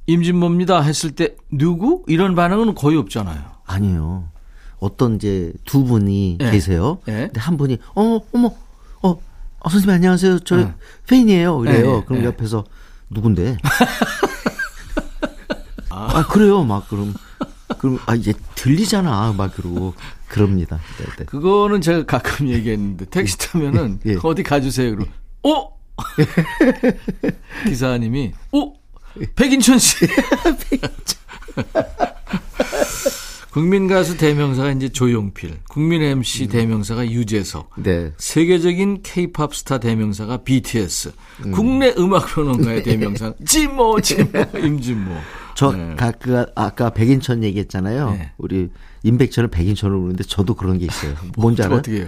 임진모입니다 0.05 0.81
했을 0.81 1.09
때 1.13 1.35
누구 1.51 2.03
이런 2.05 2.35
반응은 2.35 2.75
거의 2.75 2.97
없잖아요. 2.97 3.41
아니에요. 3.65 4.29
어떤 4.77 5.15
이제 5.15 5.53
두 5.65 5.85
분이 5.85 6.37
네. 6.39 6.51
계세요. 6.51 6.99
네. 7.05 7.25
근데 7.25 7.39
한 7.39 7.57
분이 7.57 7.79
어 7.95 8.19
어머 8.31 8.51
어 9.63 9.67
어, 9.67 9.69
선생님 9.69 9.93
안녕하세요. 9.95 10.39
저 10.39 10.57
네. 10.57 10.73
팬이에요. 11.07 11.59
그래요. 11.59 11.97
네, 11.99 12.03
그럼 12.05 12.21
네. 12.21 12.27
옆에서 12.27 12.65
누군데? 13.11 13.57
아. 15.89 16.17
아. 16.17 16.27
그래요. 16.27 16.63
막 16.63 16.89
그럼 16.89 17.13
그럼 17.77 17.99
아 18.07 18.15
이제 18.15 18.33
들리잖아. 18.55 19.33
막 19.37 19.55
그러고 19.55 19.93
그럽니다. 20.27 20.79
네, 20.97 21.05
네. 21.19 21.25
그거는 21.25 21.81
제가 21.81 22.05
가끔 22.05 22.49
얘기했는데 22.49 23.05
택시 23.05 23.37
타면은 23.37 23.99
예. 24.07 24.17
어디 24.23 24.41
가주세요. 24.41 24.95
그럼 24.95 25.07
어 25.43 25.77
기사님이 27.67 28.33
어 28.51 28.73
백인천 29.35 29.77
씨. 29.77 30.07
백인천. 30.69 31.21
국민 33.51 33.87
가수 33.89 34.17
대명사가 34.17 34.71
이제 34.71 34.87
조용필, 34.87 35.59
국민 35.67 36.01
MC 36.01 36.45
음. 36.45 36.47
대명사가 36.49 37.05
유재석, 37.05 37.71
네. 37.83 38.13
세계적인 38.17 39.01
K-팝 39.03 39.53
스타 39.53 39.77
대명사가 39.77 40.37
BTS, 40.43 41.11
음. 41.45 41.51
국내 41.51 41.93
음악 41.97 42.33
평론가의 42.33 42.83
네. 42.83 42.91
대명사 42.91 43.33
진모, 43.45 43.99
진모, 43.99 44.45
임진모. 44.57 45.11
저 45.55 45.73
네. 45.73 45.95
가, 45.95 46.11
그, 46.11 46.45
아까 46.55 46.91
백인천 46.91 47.43
얘기했잖아요. 47.43 48.11
네. 48.11 48.31
우리 48.37 48.69
임백천을 49.03 49.49
백인천으로 49.49 49.99
부르는데 49.99 50.23
저도 50.23 50.55
그런 50.55 50.77
게 50.77 50.85
있어요. 50.85 51.13
뭔지 51.37 51.61
알아요? 51.61 51.79
어떻게 51.79 52.07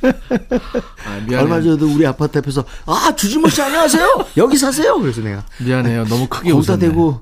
아, 1.32 1.40
얼마 1.40 1.60
전에도 1.60 1.86
우리 1.86 2.06
아파트 2.06 2.38
앞에서 2.38 2.64
아 2.86 3.12
주진모 3.16 3.48
씨 3.48 3.60
안녕하세요. 3.62 4.26
여기 4.36 4.56
사세요. 4.56 4.98
그래서 5.00 5.20
내가. 5.20 5.44
미안해요. 5.58 6.04
너무 6.06 6.26
크게 6.28 6.52
웃었네. 6.52 6.88
대고 6.88 7.20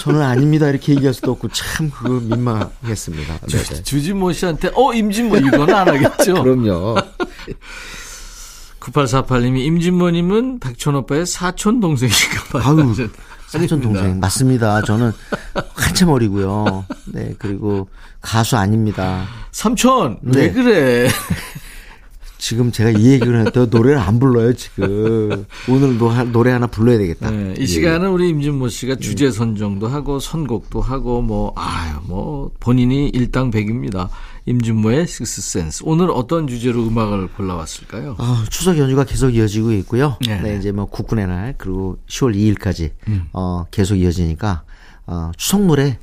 저는 0.00 0.22
아닙니다. 0.22 0.68
이렇게 0.68 0.92
얘기할 0.94 1.12
수도 1.14 1.32
없고 1.32 1.48
참 1.48 1.90
그거 1.90 2.10
민망했습니다. 2.20 3.38
주, 3.48 3.82
주진모 3.82 4.32
씨한테 4.32 4.70
어 4.74 4.92
임진모 4.94 5.36
이건 5.38 5.70
안 5.74 5.88
하겠죠? 5.88 6.34
그럼요. 6.42 6.96
9848님이 8.80 9.64
임진모님은 9.66 10.58
백촌 10.58 10.96
오빠의 10.96 11.26
사촌 11.26 11.80
동생이신가 11.80 12.58
봐요. 12.58 12.76
아유, 12.78 13.08
사촌 13.46 13.80
동생. 13.80 14.18
맞습니다. 14.18 14.82
저는 14.82 15.12
한참 15.74 16.08
어리고요. 16.08 16.84
네 17.06 17.34
그리고 17.38 17.88
가수 18.20 18.56
아닙니다. 18.56 19.26
삼촌 19.52 20.18
네. 20.22 20.40
왜 20.40 20.52
그래 20.52 21.08
지금 22.42 22.72
제가 22.72 22.90
이 22.90 23.12
얘기를 23.12 23.46
했더 23.46 23.66
노래를 23.66 24.00
안 24.00 24.18
불러요, 24.18 24.52
지금. 24.54 25.46
오늘 25.70 25.96
노래 26.32 26.50
하나 26.50 26.66
불러야 26.66 26.98
되겠다. 26.98 27.30
네, 27.30 27.54
이 27.56 27.60
예. 27.60 27.66
시간은 27.66 28.10
우리 28.10 28.30
임진모 28.30 28.66
씨가 28.66 28.96
주제 28.96 29.30
선정도 29.30 29.86
하고 29.86 30.18
선곡도 30.18 30.80
하고 30.80 31.22
뭐, 31.22 31.52
아유, 31.54 32.00
뭐, 32.02 32.50
본인이 32.58 33.08
일당백입니다. 33.10 34.10
임진모의 34.46 35.06
식스센스. 35.06 35.84
오늘 35.86 36.10
어떤 36.10 36.48
주제로 36.48 36.84
음악을 36.84 37.28
골라왔을까요? 37.28 38.16
아, 38.18 38.44
추석 38.50 38.76
연휴가 38.76 39.04
계속 39.04 39.30
이어지고 39.30 39.70
있고요. 39.74 40.16
네, 40.26 40.42
네 40.42 40.56
이제 40.56 40.72
뭐 40.72 40.86
국군의 40.86 41.28
날, 41.28 41.54
그리고 41.56 41.98
10월 42.08 42.34
2일까지, 42.34 42.90
음. 43.06 43.26
어, 43.32 43.66
계속 43.70 43.94
이어지니까, 43.94 44.64
어, 45.06 45.30
추석 45.36 45.64
노래 45.64 45.96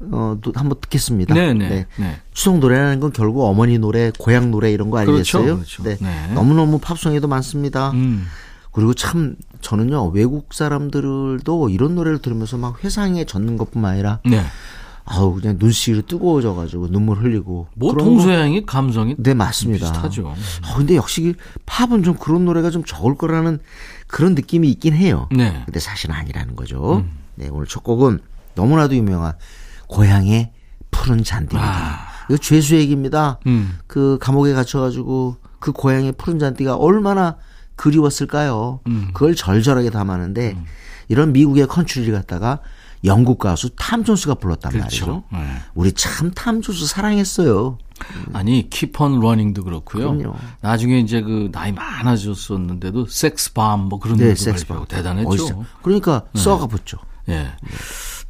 어, 0.00 0.36
또 0.40 0.52
한번 0.54 0.80
듣겠습니다. 0.80 1.34
네네. 1.34 1.68
네. 1.68 1.86
네. 1.96 2.16
추석 2.32 2.58
노래라는 2.58 3.00
건 3.00 3.12
결국 3.12 3.44
어머니 3.44 3.78
노래, 3.78 4.10
고향 4.18 4.50
노래 4.50 4.72
이런 4.72 4.90
거 4.90 4.98
아니겠어요? 4.98 5.42
그렇죠. 5.42 5.56
그렇죠. 5.56 5.82
네. 5.82 5.96
네. 6.00 6.34
너무너무 6.34 6.78
팝송에도 6.78 7.28
많습니다. 7.28 7.90
음. 7.90 8.26
그리고 8.72 8.94
참 8.94 9.36
저는요 9.60 10.08
외국 10.08 10.54
사람들도 10.54 11.68
이런 11.70 11.94
노래를 11.96 12.20
들으면서 12.20 12.56
막 12.56 12.82
회상에 12.84 13.24
젖는 13.24 13.56
것뿐만 13.56 13.92
아니라 13.92 14.20
네. 14.24 14.42
아우 15.04 15.34
그냥 15.34 15.56
눈시울이 15.58 16.02
뜨거워져 16.02 16.54
가지고 16.54 16.88
눈물 16.88 17.18
흘리고 17.18 17.66
뭐 17.74 17.94
동서양이 17.94 18.64
감성이 18.64 19.16
네 19.18 19.34
맞습니다. 19.34 19.90
비슷하죠. 19.90 20.34
아 20.62 20.74
근데 20.76 20.94
역시 20.94 21.34
팝은 21.66 22.04
좀 22.04 22.14
그런 22.14 22.44
노래가 22.44 22.70
좀 22.70 22.84
적을 22.84 23.16
거라는 23.16 23.58
그런 24.06 24.36
느낌이 24.36 24.68
있긴 24.70 24.94
해요. 24.94 25.28
네. 25.32 25.62
근데 25.64 25.80
사실은 25.80 26.14
아니라는 26.14 26.54
거죠. 26.54 26.98
음. 26.98 27.10
네 27.34 27.48
오늘 27.50 27.66
첫 27.66 27.82
곡은 27.82 28.20
너무나도 28.54 28.94
유명한 28.94 29.32
고향의 29.90 30.52
푸른 30.90 31.22
잔디입니다. 31.24 31.72
아. 31.72 31.98
이거 32.28 32.38
죄수 32.38 32.76
얘기입니다. 32.76 33.38
음. 33.46 33.78
그 33.86 34.18
감옥에 34.20 34.52
갇혀가지고 34.52 35.36
그 35.58 35.72
고향의 35.72 36.12
푸른 36.12 36.38
잔디가 36.38 36.76
얼마나 36.76 37.36
그리웠을까요? 37.76 38.80
음. 38.86 39.10
그걸 39.12 39.34
절절하게 39.34 39.90
담았는데 39.90 40.52
음. 40.52 40.64
이런 41.08 41.32
미국의 41.32 41.66
컨츄리를 41.66 42.12
갖다가 42.14 42.60
영국 43.04 43.38
가수 43.38 43.70
탐 43.76 44.04
존스가 44.04 44.34
불렀단 44.34 44.72
그렇죠. 44.72 45.06
말이죠. 45.06 45.24
네. 45.32 45.56
우리 45.74 45.92
참 45.92 46.30
탐 46.34 46.60
존스 46.60 46.86
사랑했어요. 46.86 47.78
아니 48.32 48.68
Keep 48.70 49.03
On 49.03 49.20
Running도 49.20 49.64
그렇고요. 49.64 50.16
그럼요. 50.16 50.36
나중에 50.60 51.00
이제 51.00 51.20
그 51.22 51.48
나이 51.52 51.72
많아졌었는데도 51.72 53.06
Sex 53.06 53.41
Bomb 53.41 53.88
뭐 53.88 53.98
그런 53.98 54.18
네, 54.18 54.34
Sex 54.34 54.55
Bomb 54.55 54.84
대단했죠. 54.86 55.28
어디서? 55.30 55.64
그러니까 55.82 56.24
네. 56.32 56.40
Sir가 56.42 56.66
붙죠. 56.66 56.98
예. 57.28 57.32
네. 57.32 57.50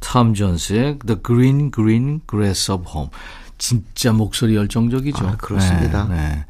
톰 0.01 0.33
존스의 0.33 0.99
The 1.05 1.21
Green 1.25 1.71
Green 1.71 2.19
Grass 2.29 2.69
of 2.71 2.85
Home. 2.93 3.09
진짜 3.57 4.11
목소리 4.11 4.55
열정적이죠. 4.55 5.25
아, 5.25 5.37
그렇습니다. 5.37 6.05
네, 6.09 6.15
네. 6.15 6.45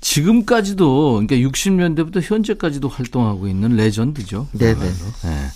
지금까지도 0.00 1.22
그러니까 1.26 1.36
60년대부터 1.48 2.20
현재까지도 2.22 2.88
활동하고 2.88 3.46
있는 3.46 3.76
legend죠. 3.76 4.48
네네. 4.52 4.74
네. 4.80 4.92
네. 5.22 5.46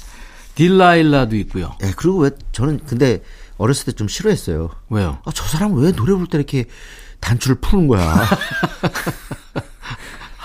딜라일라도 0.55 1.37
있고요. 1.37 1.75
네, 1.81 1.93
그리고 1.97 2.19
왜 2.19 2.31
저는 2.53 2.81
근데 2.87 3.23
어렸을 3.59 3.87
때 3.87 3.93
좀 3.93 4.07
싫어했어요. 4.09 4.71
왜요? 4.91 5.19
아, 5.25 5.31
저 5.35 5.45
사람 5.45 5.75
왜 5.75 5.93
노래 5.93 6.13
부를 6.13 6.27
때 6.29 6.39
이렇게 6.39 6.67
단추를 7.21 7.57
푸는 7.57 7.89
거야? 7.89 8.25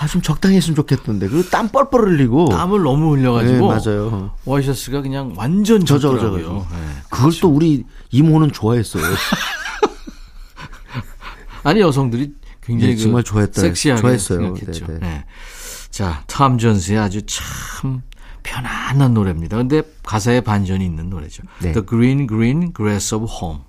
아, 0.02 0.06
좀 0.08 0.20
적당히 0.20 0.56
했으면 0.56 0.74
좋겠던데. 0.74 1.28
그리고 1.28 1.48
땀 1.48 1.68
뻘뻘 1.68 2.08
흘리고. 2.08 2.48
땀을 2.48 2.82
너무 2.82 3.14
흘려가지고. 3.14 3.72
네, 3.72 3.80
맞아요. 3.80 4.32
와이셔츠가 4.44 5.00
그냥 5.00 5.32
완전 5.36 5.84
젖더라고요. 5.84 6.66
네, 6.70 6.76
그걸 7.04 7.20
그렇죠. 7.20 7.40
또 7.42 7.48
우리 7.50 7.84
이모는 8.10 8.50
좋아했어요. 8.50 9.04
아니, 11.62 11.80
여성들이 11.80 12.34
굉장히 12.60 12.96
네, 12.96 13.00
정말 13.00 13.22
좋아했다. 13.22 13.60
섹시하게 13.60 14.00
좋아했어요. 14.00 14.40
생각했죠. 14.40 14.86
네, 14.88 14.94
네. 14.94 14.98
네. 15.00 15.24
자, 15.90 16.24
톰 16.26 16.58
존스의 16.58 16.98
아주 16.98 17.22
참 17.24 18.02
편안한 18.42 19.14
노래입니다. 19.14 19.56
근데 19.56 19.82
가사에 20.02 20.40
반전이 20.40 20.84
있는 20.84 21.10
노래죠. 21.10 21.44
네. 21.60 21.70
The 21.70 21.86
Green 21.86 22.26
Green 22.26 22.72
Grass 22.76 23.14
of 23.14 23.26
Home. 23.40 23.60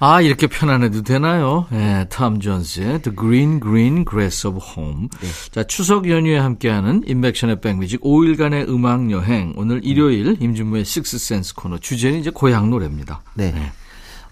아, 0.00 0.20
이렇게 0.20 0.46
편안해도 0.46 1.02
되나요? 1.02 1.66
예, 1.72 2.06
톰 2.08 2.38
존스의 2.38 3.02
The 3.02 3.16
Green 3.16 3.60
Green 3.60 4.04
Grass 4.08 4.46
of 4.46 4.60
Home. 4.64 5.08
네. 5.20 5.28
자, 5.50 5.64
추석 5.64 6.08
연휴에 6.08 6.38
함께하는 6.38 7.02
인백션의 7.04 7.60
백뮤직 7.60 8.00
5일간의 8.02 8.68
음악 8.68 9.10
여행. 9.10 9.54
오늘 9.56 9.84
일요일 9.84 10.40
임준무의 10.40 10.84
식스센스 10.84 11.56
코너 11.56 11.78
주제는 11.78 12.20
이제 12.20 12.30
고향 12.30 12.70
노래입니다. 12.70 13.22
네. 13.34 13.50
네. 13.50 13.72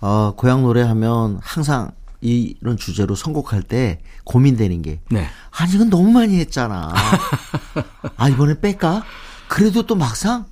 어, 0.00 0.34
고향 0.36 0.62
노래 0.62 0.82
하면 0.82 1.40
항상 1.42 1.90
이런 2.20 2.76
주제로 2.76 3.16
선곡할 3.16 3.62
때 3.62 4.00
고민되는 4.24 4.82
게 4.82 5.00
네. 5.10 5.26
아니 5.50 5.74
이건 5.74 5.90
너무 5.90 6.12
많이 6.12 6.38
했잖아. 6.38 6.92
아 8.16 8.28
이번에 8.28 8.60
뺄까? 8.60 9.04
그래도 9.48 9.84
또 9.84 9.94
막상 9.94 10.46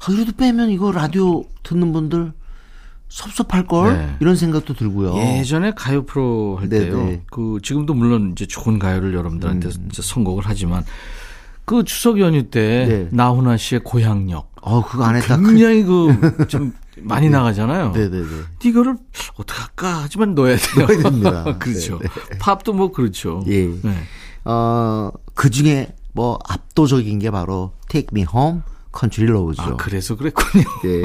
아, 0.00 0.06
그래도 0.06 0.32
빼면 0.32 0.70
이거 0.70 0.90
라디오 0.92 1.44
듣는 1.62 1.92
분들 1.92 2.32
섭섭할 3.08 3.66
걸 3.66 3.96
네. 3.96 4.16
이런 4.20 4.36
생각도 4.36 4.74
들고요. 4.74 5.16
예전에 5.16 5.72
가요 5.74 6.04
프로 6.04 6.56
할 6.58 6.68
네네. 6.68 6.84
때요. 6.86 6.96
네. 7.04 7.22
그 7.30 7.58
지금도 7.62 7.94
물론 7.94 8.32
이제 8.32 8.46
좋은 8.46 8.78
가요를 8.78 9.14
여러분들한테 9.14 9.68
음. 9.68 9.88
이제 9.90 10.02
선곡을 10.02 10.42
하지만 10.46 10.84
그 11.64 11.82
추석 11.84 12.20
연휴 12.20 12.44
때 12.50 12.86
네. 12.88 13.08
나훈아 13.10 13.56
씨의 13.56 13.82
고향역. 13.84 14.52
어 14.62 14.84
그거 14.84 15.04
안 15.04 15.16
했다. 15.16 15.36
굉장히 15.36 15.82
그 15.84 16.46
좀 16.48 16.72
많이 16.98 17.26
네. 17.26 17.32
나가잖아요. 17.32 17.92
네네네. 17.92 18.26
이거를 18.64 18.96
어떻게 19.36 19.60
할까 19.60 20.00
하지만 20.02 20.34
넣어야 20.34 20.56
돼요. 20.56 20.86
넣어야 20.86 21.02
됩니다. 21.02 21.44
그렇죠. 21.58 21.98
네네. 21.98 22.38
팝도 22.40 22.72
뭐 22.72 22.90
그렇죠. 22.90 23.42
예. 23.46 23.66
네. 23.66 23.94
어그 24.44 25.50
중에 25.50 25.88
뭐 26.12 26.38
압도적인 26.48 27.18
게 27.18 27.30
바로 27.30 27.72
Take 27.88 28.08
Me 28.12 28.24
Home, 28.32 28.62
Country 28.98 29.30
Roads죠. 29.30 29.62
아 29.74 29.76
그래서 29.76 30.16
그랬군요. 30.16 30.64
네. 30.82 31.02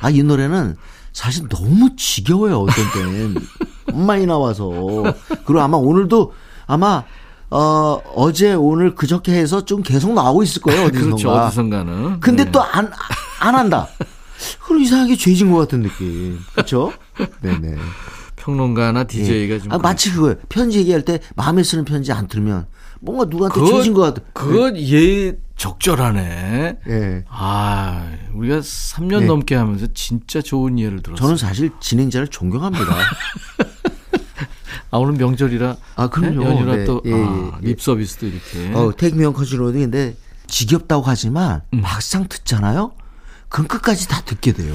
아 0.00 0.10
이 0.10 0.22
노래는 0.22 0.76
사실 1.16 1.48
너무 1.48 1.96
지겨워요, 1.96 2.60
어떤 2.60 2.92
때는. 2.92 3.36
많이 4.06 4.26
나와서. 4.26 4.70
그리고 5.46 5.60
아마 5.62 5.78
오늘도 5.78 6.34
아마 6.66 7.04
어, 7.48 8.02
어제, 8.14 8.52
오늘, 8.52 8.94
그저께 8.94 9.32
해서 9.32 9.64
좀 9.64 9.82
계속 9.82 10.12
나오고 10.12 10.42
있을 10.42 10.60
거예요, 10.60 10.84
어디선가. 10.88 11.16
그렇죠, 11.16 11.30
어디선가는. 11.30 12.20
근데 12.20 12.44
네. 12.44 12.50
또 12.50 12.60
안, 12.62 12.92
안 13.40 13.54
한다. 13.54 13.88
그럼 14.62 14.82
이상하게 14.82 15.16
죄진 15.16 15.50
것 15.50 15.56
같은 15.56 15.80
느낌. 15.80 16.38
그렇죠? 16.52 16.92
네네. 17.40 17.76
평론가나 18.36 19.04
DJ가 19.04 19.54
네. 19.54 19.60
좀. 19.62 19.72
아, 19.72 19.78
마치 19.78 20.12
그거예요. 20.12 20.36
편지 20.50 20.80
얘기할 20.80 21.02
때 21.02 21.20
마음에 21.34 21.62
쓰는 21.62 21.86
편지 21.86 22.12
안 22.12 22.28
들으면 22.28 22.66
뭔가 23.00 23.24
누구한테 23.24 23.60
그것, 23.60 23.76
죄진 23.76 23.94
것 23.94 24.02
같아. 24.02 24.22
그건 24.32 24.76
예, 24.78 25.36
적절하네. 25.56 26.78
예. 26.88 27.24
아, 27.28 28.10
우리가 28.34 28.60
3년 28.60 29.20
네. 29.20 29.26
넘게 29.26 29.54
하면서 29.54 29.86
진짜 29.94 30.40
좋은 30.40 30.78
예를 30.78 31.02
들었어요. 31.02 31.20
저는 31.20 31.36
사실 31.36 31.70
진행자를 31.80 32.28
존경합니다. 32.28 32.86
아, 34.90 34.98
오늘 34.98 35.14
명절이라. 35.14 35.76
아, 35.96 36.08
그럼요. 36.08 36.44
네, 36.44 36.50
연휴라 36.50 36.76
네. 36.76 36.84
또, 36.84 37.02
예, 37.04 37.12
아, 37.12 37.58
예, 37.62 37.66
립 37.66 37.80
서비스도 37.80 38.26
이렇게. 38.26 38.72
어, 38.74 38.92
택미형 38.96 39.32
컨트롤인데 39.32 40.16
지겹다고 40.46 41.02
하지만 41.06 41.62
음. 41.74 41.80
막상 41.80 42.28
듣잖아요? 42.28 42.92
그럼 43.48 43.68
끝까지 43.68 44.08
다 44.08 44.22
듣게 44.24 44.52
돼요. 44.52 44.74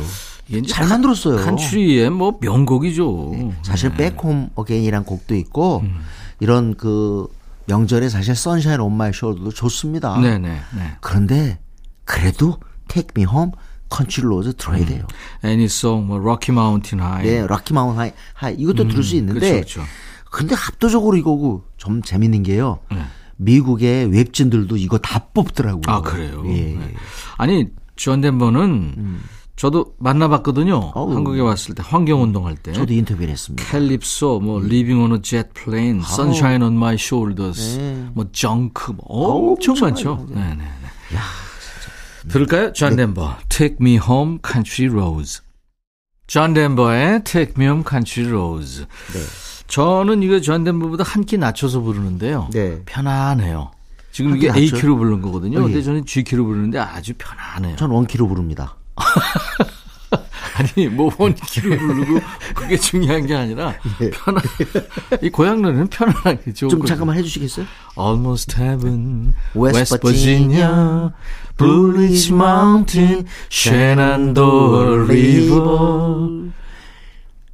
잘 0.67 0.87
만들었어요. 0.87 1.37
country의 1.37 2.09
뭐 2.09 2.37
명곡이죠. 2.41 3.29
네. 3.31 3.55
사실 3.63 3.91
네. 3.95 4.11
Back 4.11 4.30
Home 4.30 4.49
Again이란 4.55 5.05
곡도 5.05 5.35
있고 5.35 5.81
음. 5.83 6.01
이런 6.39 6.75
그 6.75 7.27
명절에 7.65 8.09
사실 8.09 8.35
Sunshine 8.35 8.79
on 8.79 8.95
My 8.95 9.11
Shoulder도 9.11 9.53
좋습니다. 9.53 10.19
네네. 10.19 10.49
네. 10.49 10.97
그런데 11.01 11.59
그래도 12.05 12.59
Take 12.87 13.09
Me 13.15 13.25
Home 13.31 13.51
Country 13.89 14.25
Roads 14.25 14.53
들어야 14.55 14.85
돼요. 14.85 15.05
음. 15.43 15.49
Annie's 15.49 15.67
Song, 15.67 16.07
뭐 16.07 16.17
Rocky 16.17 16.51
Mountain 16.51 17.01
High. 17.01 17.25
네, 17.25 17.45
Rocky 17.45 17.73
Mountain 17.73 17.99
High, 17.99 18.11
High 18.33 18.55
이것도 18.55 18.83
음, 18.83 18.87
들을 18.89 19.03
수 19.03 19.15
있는데. 19.15 19.51
그렇죠, 19.51 19.81
그렇죠. 19.81 19.91
근데 20.31 20.55
압도적으로 20.55 21.17
이거고 21.17 21.65
좀 21.77 22.01
재밌는 22.01 22.43
게요. 22.43 22.79
네. 22.89 23.03
미국의 23.35 24.11
웹진들도 24.11 24.77
이거 24.77 24.97
다 24.97 25.19
뽑더라고요. 25.33 25.83
아 25.87 26.01
그래요. 26.01 26.43
예. 26.47 26.75
네. 26.75 26.93
아니 27.37 27.67
존 27.95 28.21
덴버는 28.21 28.61
음. 28.97 29.23
저도 29.61 29.93
만나봤거든요. 29.99 30.91
어우. 30.95 31.13
한국에 31.13 31.39
왔을 31.39 31.75
때 31.75 31.83
환경운동 31.85 32.47
할 32.47 32.55
때. 32.55 32.73
저도 32.73 32.93
인터뷰를 32.95 33.29
했습니다. 33.29 33.63
Calypso, 33.69 34.39
뭐 34.39 34.59
Leaving 34.59 35.03
on 35.03 35.21
a 35.21 35.29
Jet 35.29 35.53
Plane, 35.53 36.01
Sunshine 36.01 36.63
on 36.63 36.73
My 36.75 36.95
Shoulders, 36.95 38.09
뭐 38.15 38.25
정크, 38.31 38.93
뭐 38.93 39.51
엄청 39.51 39.75
어우, 39.75 39.81
많죠. 39.81 40.25
네네네. 40.31 40.55
네, 40.55 40.63
네. 41.11 41.15
야, 41.15 41.21
들을까요? 42.27 42.73
존 42.73 42.95
네. 42.95 43.05
덴버, 43.05 43.35
Take 43.49 43.77
Me 43.79 43.99
Home 43.99 44.39
Country 44.43 44.91
Roads. 44.91 45.43
존 46.25 46.55
덴버의 46.55 47.23
Take 47.23 47.53
Me 47.55 47.65
Home 47.65 47.83
Country 47.87 48.27
Roads. 48.33 48.87
네. 49.13 49.19
저는 49.67 50.23
이거 50.23 50.41
존 50.41 50.63
덴버보다 50.63 51.03
한 51.03 51.23
키 51.23 51.37
낮춰서 51.37 51.81
부르는데요. 51.81 52.49
네. 52.51 52.81
편안해요. 52.87 53.69
지금 54.11 54.35
이게 54.37 54.49
A키로 54.51 54.97
부르는 54.97 55.21
거거든요. 55.21 55.59
어, 55.59 55.61
예. 55.61 55.65
근데 55.65 55.83
저는 55.83 56.05
G키로 56.05 56.45
부르는데 56.45 56.79
아주 56.79 57.13
편안해요. 57.15 57.75
전 57.75 57.91
원키로 57.91 58.27
부릅니다. 58.27 58.75
아니 60.55 60.87
뭐 60.87 61.11
원키로 61.17 61.77
부르고 61.77 62.19
그게 62.53 62.77
중요한 62.77 63.25
게 63.25 63.35
아니라 63.35 63.73
네. 63.99 64.09
편안. 64.11 64.43
이 65.21 65.29
고향 65.29 65.61
노래는 65.61 65.87
편안하게 65.87 66.53
좋은 66.53 66.69
좀 66.69 66.85
잠깐만 66.85 67.17
해주시겠어요? 67.17 67.65
Almost 67.97 68.55
Heaven, 68.61 69.33
West, 69.55 69.77
West 69.77 69.99
Virginia, 70.01 71.13
Blue 71.57 71.91
Ridge 71.91 72.31
Mountain, 72.31 73.27
Shenandoah 73.49 75.07
River. 75.07 76.51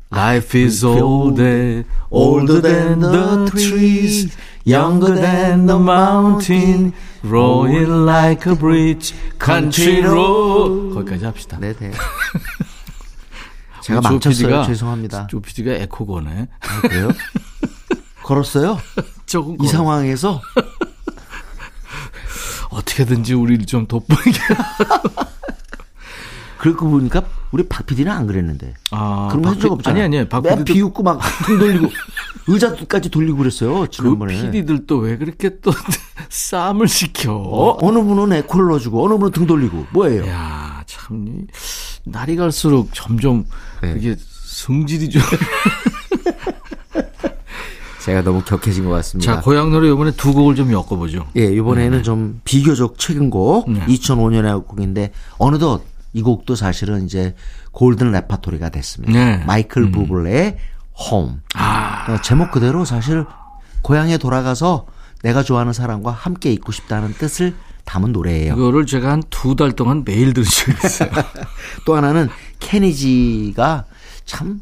Life 0.09 0.55
is 0.55 0.85
older, 0.85 1.83
older 2.09 2.61
than 2.61 3.01
the 3.01 3.51
trees, 3.51 4.35
younger 4.67 5.15
than 5.15 5.65
the 5.65 5.79
mountain, 5.79 6.93
rolling 7.23 8.05
like 8.05 8.45
a 8.45 8.55
bridge, 8.55 9.15
country 9.39 10.01
road. 10.01 10.93
거기까지 10.93 11.25
합시다. 11.25 11.57
네, 11.59 11.73
네. 11.73 11.91
제가 13.81 14.01
망쳤어요. 14.01 14.65
죄송합니다. 14.65 15.27
조 15.27 15.39
PD가 15.39 15.71
에코거네. 15.83 16.47
아, 16.59 16.81
그래요? 16.81 17.09
걸었어요? 18.23 18.77
조금 19.25 19.55
이 19.55 19.57
걸었... 19.57 19.71
상황에서 19.71 20.41
어떻게든지 22.69 23.33
우리를 23.33 23.65
좀 23.65 23.87
돋보이게. 23.87 24.39
그러고 26.57 26.89
보니까 26.89 27.23
우리 27.51 27.63
박 27.67 27.85
PD는 27.85 28.11
안 28.11 28.27
그랬는데. 28.27 28.73
아, 28.91 29.27
그런 29.31 29.43
거적 29.43 29.71
없잖아요. 29.73 30.03
아니, 30.05 30.17
아니, 30.17 30.27
박 30.29 30.41
PD도. 30.41 30.63
비웃고 30.65 31.03
막 31.03 31.19
등 31.45 31.59
돌리고, 31.59 31.89
의자까지 32.47 33.09
돌리고 33.09 33.37
그랬어요, 33.37 33.81
그 33.81 33.89
지난번에. 33.89 34.35
그 34.35 34.51
PD들도 34.51 34.97
왜 34.97 35.17
그렇게 35.17 35.59
또 35.61 35.71
싸움을 36.29 36.87
시켜? 36.87 37.33
어, 37.33 37.77
어느 37.81 37.99
분은 38.03 38.35
에코를 38.37 38.69
넣어주고, 38.69 39.05
어느 39.05 39.15
분은 39.17 39.31
등 39.31 39.45
돌리고, 39.47 39.85
뭐예요? 39.91 40.27
야 40.27 40.83
참, 40.87 41.45
날이 42.05 42.35
갈수록 42.35 42.89
점점 42.93 43.45
네. 43.81 43.95
이게 43.97 44.15
성질이 44.17 45.09
좀. 45.09 45.21
제가 48.01 48.21
너무 48.21 48.41
격해진 48.41 48.85
것 48.85 48.91
같습니다. 48.91 49.35
자, 49.35 49.41
고향 49.41 49.69
노래 49.69 49.89
이번에 49.91 50.11
두 50.11 50.33
곡을 50.33 50.55
좀 50.55 50.71
엮어보죠. 50.71 51.27
예, 51.35 51.43
이번에는 51.45 51.97
네. 51.97 52.03
좀 52.03 52.39
비교적 52.45 52.95
최근 52.97 53.29
곡, 53.29 53.69
네. 53.69 53.85
2005년의 53.85 54.65
곡인데, 54.65 55.11
어느덧 55.37 55.81
이 56.17 56.21
곡도 56.23 56.55
사실은 56.55 57.05
이제 57.05 57.35
골든 57.73 58.11
레파토리가 58.11 58.69
됐습니다. 58.69 59.13
네. 59.13 59.43
마이클 59.45 59.83
음. 59.83 59.91
부블레의 59.91 60.57
홈. 61.11 61.41
아. 61.53 62.05
어, 62.11 62.21
제목 62.21 62.49
그대로 62.51 62.85
사실 62.85 63.23
고향에 63.83 64.17
돌아가서 64.17 64.87
내가 65.21 65.43
좋아하는 65.43 65.73
사람과 65.73 66.11
함께 66.11 66.51
있고 66.53 66.71
싶다는 66.71 67.13
뜻을 67.13 67.53
담은 67.85 68.11
노래예요. 68.13 68.53
이거를 68.55 68.85
제가 68.87 69.11
한 69.11 69.21
두 69.29 69.55
달 69.55 69.71
동안 69.73 70.03
매일 70.05 70.33
들으셨어요. 70.33 71.09
또 71.85 71.95
하나는 71.95 72.29
케니지가 72.59 73.85
참 74.25 74.59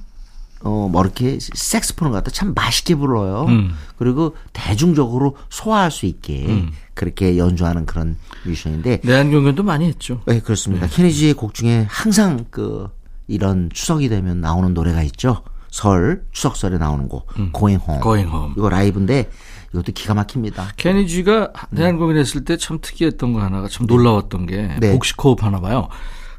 어, 0.66 0.90
뭐 0.92 1.04
이렇게 1.04 1.38
색스폰을 1.40 2.12
갖다 2.12 2.32
참 2.32 2.54
맛있게 2.56 2.96
불러요. 2.96 3.46
음. 3.50 3.76
그리고 3.98 4.36
대중적으로 4.52 5.38
소화할 5.50 5.92
수 5.92 6.08
있게 6.08 6.48
음. 6.48 6.72
그렇게 6.96 7.38
연주하는 7.38 7.86
그런 7.86 8.18
뮤지션인데. 8.46 9.02
내한 9.04 9.30
경연도 9.30 9.62
많이 9.62 9.86
했죠. 9.86 10.22
네, 10.26 10.40
그렇습니다. 10.40 10.88
네. 10.88 10.96
케니지의 10.96 11.36
곡 11.36 11.54
중에 11.54 11.86
항상 11.88 12.46
그 12.50 12.90
이런 13.28 13.70
추석이 13.72 14.10
되면 14.10 14.42
나오는 14.42 14.74
노래가 14.74 15.04
있죠. 15.04 15.44
설, 15.70 16.24
추석설에 16.32 16.80
나오는 16.80 17.08
곡. 17.10 17.28
음. 17.38 17.52
Going 17.56 17.84
Home. 17.88 18.02
Going 18.02 18.28
Home. 18.32 18.54
이거 18.58 18.68
라이브인데 18.70 19.30
이것도 19.72 19.92
기가 19.94 20.16
막힙니다. 20.16 20.70
케니지가 20.78 21.52
내한 21.70 21.98
공연 22.00 22.18
했을 22.18 22.44
때 22.44 22.58
참 22.58 22.80
특이했던 22.82 23.34
거 23.34 23.42
하나가 23.42 23.68
참 23.68 23.86
놀라웠던 23.86 24.48
게 24.48 24.70
네. 24.80 24.94
복식 24.94 25.24
호흡 25.24 25.44
하나 25.44 25.60
봐요. 25.60 25.90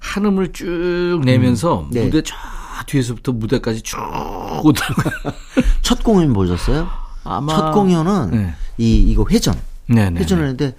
한음을 0.01 0.53
쭉 0.53 1.21
내면서 1.25 1.83
음. 1.83 1.91
네. 1.93 2.05
무대 2.07 2.23
쫙 2.23 2.35
뒤에서부터 2.85 3.33
무대까지 3.33 3.83
쭉 3.83 3.97
오다가 4.65 5.33
첫 5.83 6.03
공연 6.03 6.33
보셨어요? 6.33 6.89
아마 7.25 7.55
첫 7.57 7.73
공연은 7.73 8.31
네. 8.31 8.55
이 8.79 8.99
이거 8.99 9.25
회전 9.31 9.59
네네. 9.87 10.11
네, 10.11 10.21
회전을 10.21 10.45
네. 10.45 10.51
했는데 10.51 10.77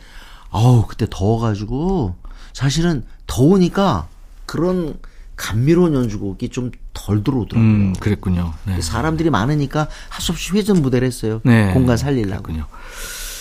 아우 0.49 0.85
그때 0.87 1.07
더워가지고 1.09 2.15
사실은 2.53 3.03
더우니까 3.25 4.07
그런 4.45 4.95
감미로운 5.35 5.93
연주곡이 5.93 6.49
좀 6.49 6.71
덜 6.97 7.23
들어오더라고요. 7.23 7.71
음, 7.71 7.93
그랬군요. 7.99 8.53
네. 8.65 8.81
사람들이 8.81 9.29
많으니까 9.29 9.87
할수 10.09 10.31
없이 10.31 10.51
회전 10.53 10.81
무대를 10.81 11.05
했어요. 11.05 11.41
네. 11.43 11.71
공간 11.73 11.95
살리려고. 11.95 12.43
그랬군요. 12.43 12.65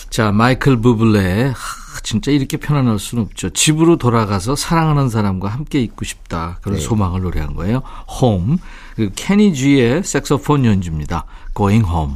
자, 0.09 0.31
마이클 0.31 0.79
부블레 0.81 1.53
진짜 2.03 2.31
이렇게 2.31 2.57
편안할 2.57 2.99
수는 2.99 3.25
없죠. 3.25 3.49
집으로 3.49 3.97
돌아가서 3.97 4.55
사랑하는 4.55 5.09
사람과 5.09 5.49
함께 5.49 5.81
있고 5.81 6.05
싶다. 6.05 6.57
그런 6.61 6.77
네. 6.77 6.83
소망을 6.83 7.21
노래한 7.21 7.53
거예요. 7.53 7.81
Home. 8.21 8.57
그 8.95 9.11
케니 9.13 9.53
G의 9.53 10.03
색소폰 10.03 10.63
연주입니다. 10.63 11.25
Going 11.55 11.85
Home. 11.85 12.15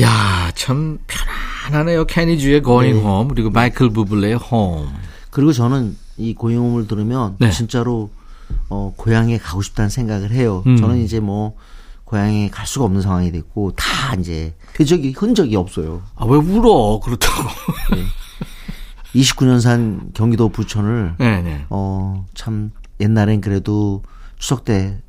야, 0.00 0.50
참 0.54 0.98
편안하네요. 1.06 2.04
케니 2.06 2.38
G의 2.38 2.62
Going 2.62 2.98
네. 2.98 3.04
Home 3.04 3.30
그리고 3.30 3.50
마이클 3.50 3.90
부블레의 3.90 4.40
Home. 4.52 4.90
그리고 5.30 5.52
저는 5.52 5.96
이 6.18 6.34
Going 6.34 6.62
Home을 6.62 6.86
들으면 6.86 7.36
네. 7.38 7.50
진짜로 7.50 8.10
어, 8.68 8.92
고향에 8.96 9.38
가고 9.38 9.62
싶다는 9.62 9.88
생각을 9.88 10.32
해요. 10.32 10.62
음. 10.66 10.76
저는 10.76 10.98
이제 10.98 11.20
뭐 11.20 11.56
고향에 12.04 12.48
갈 12.50 12.66
수가 12.66 12.84
없는 12.84 13.00
상황이 13.02 13.32
됐고 13.32 13.72
다 13.72 14.14
이제 14.18 14.54
흔적이 14.74 15.12
흔적이 15.16 15.56
없어요. 15.56 16.02
아 16.16 16.26
왜 16.26 16.36
울어? 16.36 17.00
그렇다고. 17.02 17.48
네. 17.94 18.04
29년산 19.14 20.12
경기도 20.14 20.48
부천을 20.48 21.14
네네. 21.18 21.42
네. 21.42 21.66
어 21.70 22.24
참 22.34 22.70
옛날엔 23.00 23.40
그래도 23.40 24.02
추석 24.38 24.64
때 24.64 25.00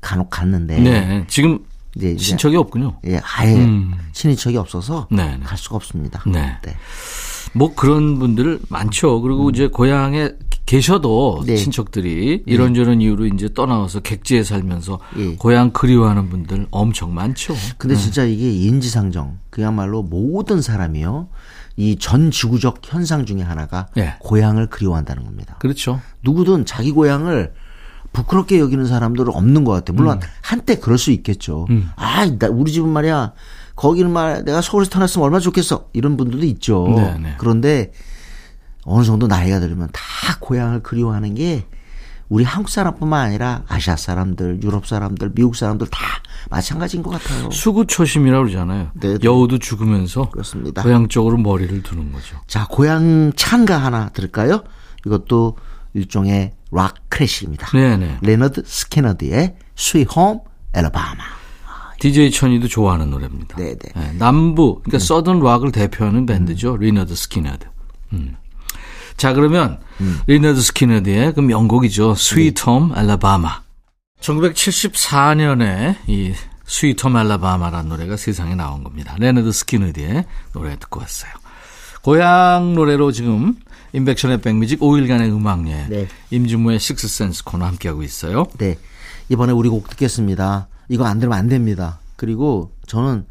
간혹 0.00 0.30
갔는데 0.30 0.78
네. 0.80 1.24
지금 1.28 1.58
이제 1.96 2.14
친척이 2.16 2.56
없군요. 2.56 2.98
예, 3.06 3.20
아예 3.36 3.54
음. 3.54 3.94
친인척이 4.12 4.56
없어서 4.56 5.08
네네. 5.10 5.36
네. 5.38 5.42
갈 5.44 5.56
수가 5.58 5.76
없습니다. 5.76 6.22
네. 6.26 6.56
네. 6.62 6.76
뭐 7.54 7.74
그런 7.74 8.18
분들 8.18 8.60
많죠. 8.68 9.20
그리고 9.22 9.46
음. 9.46 9.54
이제 9.54 9.66
고향에 9.68 10.32
계셔도 10.66 11.44
네. 11.46 11.56
친척들이 11.56 12.42
네. 12.44 12.52
이런저런 12.52 13.00
이유로 13.00 13.26
이제 13.26 13.48
떠나와서 13.54 14.00
객지에 14.00 14.42
살면서 14.42 14.98
예. 15.18 15.36
고향 15.36 15.70
그리워하는 15.70 16.28
분들 16.28 16.66
엄청 16.70 17.14
많죠. 17.14 17.54
근데 17.78 17.94
네. 17.94 18.00
진짜 18.00 18.24
이게 18.24 18.50
인지상정 18.52 19.38
그야말로 19.50 20.02
모든 20.02 20.60
사람이요. 20.60 21.28
이 21.78 21.96
전 22.00 22.30
지구적 22.30 22.80
현상 22.82 23.26
중에 23.26 23.42
하나가 23.42 23.86
네. 23.94 24.14
고향을 24.20 24.68
그리워한다는 24.68 25.24
겁니다. 25.24 25.56
그렇죠. 25.60 26.00
누구든 26.24 26.64
자기 26.66 26.90
고향을 26.90 27.52
부끄럽게 28.12 28.58
여기는 28.58 28.86
사람들은 28.86 29.32
없는 29.34 29.64
것 29.64 29.72
같아요. 29.72 29.94
물론 29.94 30.16
음. 30.16 30.20
한때 30.40 30.76
그럴 30.76 30.96
수 30.98 31.10
있겠죠. 31.12 31.66
음. 31.70 31.90
아, 31.96 32.24
나 32.38 32.48
우리 32.48 32.72
집은 32.72 32.88
말이야. 32.88 33.32
거기는 33.76 34.10
말 34.10 34.42
내가 34.44 34.62
서울에서 34.62 34.90
태어났으면 34.90 35.24
얼마나 35.26 35.40
좋겠어. 35.40 35.88
이런 35.92 36.16
분들도 36.16 36.46
있죠. 36.46 36.86
네네. 36.88 37.18
네. 37.18 37.34
그런데 37.36 37.92
어느 38.86 39.04
정도 39.04 39.26
나이가 39.26 39.60
들면 39.60 39.88
다 39.92 40.00
고향을 40.40 40.82
그리워하는 40.82 41.34
게 41.34 41.66
우리 42.28 42.44
한국 42.44 42.70
사람뿐만 42.70 43.20
아니라 43.20 43.62
아시아 43.68 43.96
사람들, 43.96 44.62
유럽 44.62 44.86
사람들, 44.86 45.32
미국 45.34 45.54
사람들 45.54 45.86
다 45.88 46.00
마찬가지인 46.50 47.02
것 47.02 47.10
같아요. 47.10 47.50
수구 47.50 47.86
초심이라고 47.86 48.44
그러잖아요. 48.44 48.90
네, 48.94 49.18
네. 49.18 49.18
여우도 49.22 49.58
죽으면서 49.58 50.30
그렇습니다. 50.30 50.82
고향 50.82 51.08
쪽으로 51.08 51.36
머리를 51.36 51.82
두는 51.82 52.12
거죠. 52.12 52.36
자, 52.46 52.66
고향 52.68 53.32
찬가 53.36 53.78
하나 53.78 54.08
들을까요? 54.10 54.62
이것도 55.04 55.56
일종의 55.94 56.52
rock 56.72 56.94
classic입니다. 57.08 57.68
네네. 57.70 58.18
레너드 58.22 58.62
스키너드의 58.64 59.56
Sweet 59.76 60.14
Home 60.16 60.40
Alabama. 60.74 61.22
DJ 61.98 62.30
천이도 62.30 62.68
좋아하는 62.68 63.10
노래입니다. 63.10 63.56
네네. 63.56 63.76
네, 63.94 64.12
남부, 64.18 64.80
그러니까 64.82 64.96
음. 64.96 64.98
southern 64.98 65.40
rock을 65.40 65.72
대표하는 65.72 66.26
밴드죠. 66.26 66.74
음. 66.74 66.80
리너드 66.80 67.14
스키너드. 67.14 67.66
음. 68.12 68.36
자, 69.16 69.32
그러면 69.32 69.78
음. 70.00 70.20
리너드 70.26 70.60
스키너드의 70.60 71.34
그 71.34 71.40
명곡이죠. 71.40 72.14
Sweet 72.14 72.64
Home 72.64 72.92
Alabama. 72.92 73.62
1974년에 74.20 75.96
이 76.06 76.34
Sweet 76.66 77.06
Home 77.06 77.16
Alabama라는 77.16 77.88
노래가 77.88 78.16
세상에 78.16 78.54
나온 78.54 78.84
겁니다. 78.84 79.16
레너드 79.18 79.52
스키너드의 79.52 80.24
노래 80.52 80.76
듣고 80.78 81.00
왔어요. 81.00 81.30
고향 82.02 82.74
노래로 82.74 83.12
지금 83.12 83.56
인백션의 83.92 84.40
백뮤직 84.40 84.80
5일간의 84.80 85.32
음악여행 85.32 85.88
네. 85.88 86.08
임진무의 86.30 86.78
식스센스 86.78 87.44
코너 87.44 87.64
함께하고 87.64 88.02
있어요. 88.02 88.46
네. 88.58 88.78
이번에 89.28 89.52
우리 89.52 89.68
곡 89.68 89.88
듣겠습니다. 89.90 90.68
이거 90.88 91.04
안 91.04 91.18
들으면 91.18 91.38
안 91.38 91.48
됩니다. 91.48 91.98
그리고 92.16 92.72
저는 92.86 93.26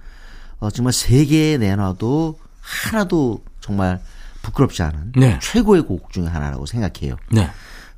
어, 0.60 0.70
정말 0.72 0.94
세계에 0.94 1.58
내놔도 1.58 2.38
하나도 2.60 3.44
정말 3.62 4.02
부끄럽지 4.46 4.84
않은 4.84 5.14
네. 5.18 5.40
최고의 5.42 5.84
곡 5.84 6.12
중에 6.12 6.26
하나라고 6.28 6.66
생각해요. 6.66 7.16
네. 7.32 7.50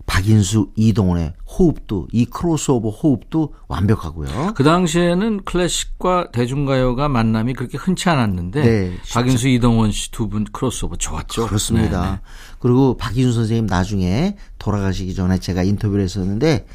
박인수, 0.05 0.71
이동원의 0.77 1.33
호흡도 1.45 2.07
이 2.13 2.25
크로스오버 2.25 2.89
호흡도 2.89 3.53
완벽하고요. 3.67 4.53
그 4.55 4.63
당시에는 4.63 5.43
클래식과 5.43 6.31
대중가요가 6.31 7.10
만남이 7.10 7.53
그렇게 7.53 7.77
흔치 7.77 8.10
않았는데 8.10 8.62
네, 8.62 8.97
박인수, 9.13 9.49
이동원 9.49 9.91
씨두 9.91 10.29
분 10.29 10.45
크로스오버 10.45 10.95
좋았죠. 10.95 11.47
그렇습니다. 11.47 12.01
네네. 12.01 12.12
네. 12.13 12.19
그리고 12.60 12.95
박인수 12.95 13.33
선생님 13.33 13.65
나중에 13.65 14.38
돌아가시기 14.60 15.13
전에 15.13 15.39
제가 15.39 15.63
인터뷰를 15.63 16.05
했었는데 16.05 16.65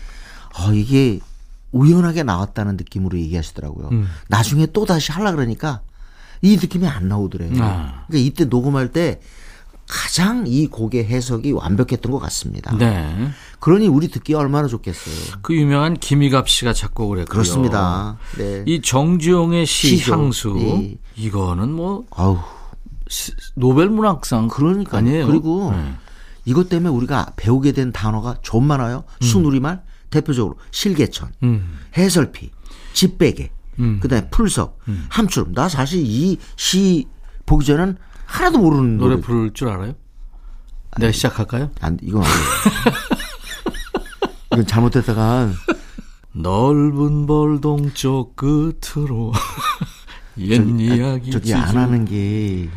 어, 0.59 0.73
이게 0.75 1.19
우연하게 1.73 2.25
나왔다는 2.25 2.77
느낌으로 2.77 3.19
얘기하시더라고요. 3.19 3.89
음. 3.93 4.09
나중에 4.29 4.67
또 4.67 4.85
다시 4.85 5.11
하려 5.11 5.33
그러니까 5.33 5.81
이 6.43 6.57
느낌이 6.57 6.87
안 6.87 7.09
나오더래요. 7.09 7.53
아. 7.63 8.05
그러니까 8.09 8.29
이때 8.29 8.45
녹음할 8.45 8.93
때 8.93 9.21
가장 9.89 10.45
이 10.47 10.67
곡의 10.67 11.05
해석이 11.05 11.53
완벽했던 11.53 12.11
것 12.13 12.19
같습니다. 12.21 12.75
네. 12.77 13.31
그러니 13.61 13.89
우리 13.89 14.09
듣기 14.09 14.35
얼마나 14.35 14.67
좋겠어요. 14.69 15.39
그 15.43 15.55
유명한 15.55 15.95
김희갑 15.95 16.49
씨가 16.49 16.73
작곡을 16.73 17.19
했고요. 17.21 17.33
그렇습니다. 17.33 18.17
네. 18.39 18.63
이 18.67 18.81
정주영의 18.81 19.67
시 19.67 19.97
시죠. 19.99 20.13
향수 20.15 20.55
네. 20.55 20.97
이거는 21.17 21.73
뭐 21.73 22.05
아우. 22.11 22.39
노벨 23.55 23.91
문학상 23.91 24.49
그러니까 24.49 24.99
아니에요. 24.99 25.27
그리고 25.27 25.71
네. 25.73 25.95
이것 26.45 26.69
때문에 26.69 26.89
우리가 26.95 27.33
배우게 27.37 27.73
된 27.73 27.93
단어가 27.93 28.37
좀 28.43 28.65
많아요. 28.67 29.05
음. 29.21 29.27
순우리말 29.27 29.83
대표적으로 30.11 30.57
실개천, 30.71 31.31
음. 31.43 31.79
해설피, 31.97 32.51
집베개, 32.95 33.51
음. 33.79 34.01
그다음에 34.01 34.29
풀석, 34.31 34.79
음. 34.89 35.07
함추름. 35.11 35.53
나 35.55 35.69
사실 35.69 36.03
이 36.05 36.39
시 36.57 37.07
보기 37.45 37.67
전엔 37.67 37.97
하나도 38.33 38.59
모르는 38.59 38.97
노래, 38.97 39.15
노래 39.17 39.23
부를 39.23 39.53
줄 39.53 39.69
알아요? 39.69 39.95
내가 40.97 41.07
아니, 41.09 41.13
시작할까요? 41.13 41.71
안, 41.81 41.99
이건 42.03 42.23
안 42.23 42.29
돼요. 42.31 42.93
이건 44.53 44.67
잘못했다가 44.67 45.51
넓은 46.33 47.27
벌동 47.27 47.93
쪽 47.93 48.35
끝으로 48.37 49.33
옛 50.39 50.57
저, 50.57 50.63
이야기 50.65 51.31
저기 51.31 51.53
안 51.55 51.77
하는 51.77 52.07
게 52.07 52.71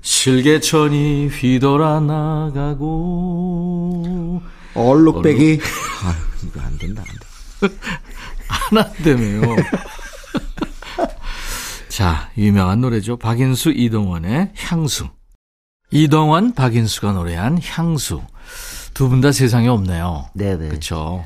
실개천이 0.00 1.26
휘돌아 1.28 1.98
나가고 2.00 2.92
얼룩배기 4.74 5.60
아 6.04 6.14
이거 6.44 6.60
안 6.60 6.78
된다 6.78 7.02
안 7.06 7.08
돼. 7.68 7.74
안 8.48 8.78
한다며요. 8.78 9.42
자, 11.98 12.30
유명한 12.38 12.80
노래죠. 12.80 13.16
박인수, 13.16 13.70
이동원의 13.72 14.52
향수. 14.54 15.08
이동원, 15.90 16.54
박인수가 16.54 17.10
노래한 17.10 17.58
향수. 17.60 18.22
두 18.94 19.08
분 19.08 19.20
다 19.20 19.32
세상에 19.32 19.66
없네요. 19.66 20.26
네네. 20.34 20.68
그렇죠. 20.68 21.24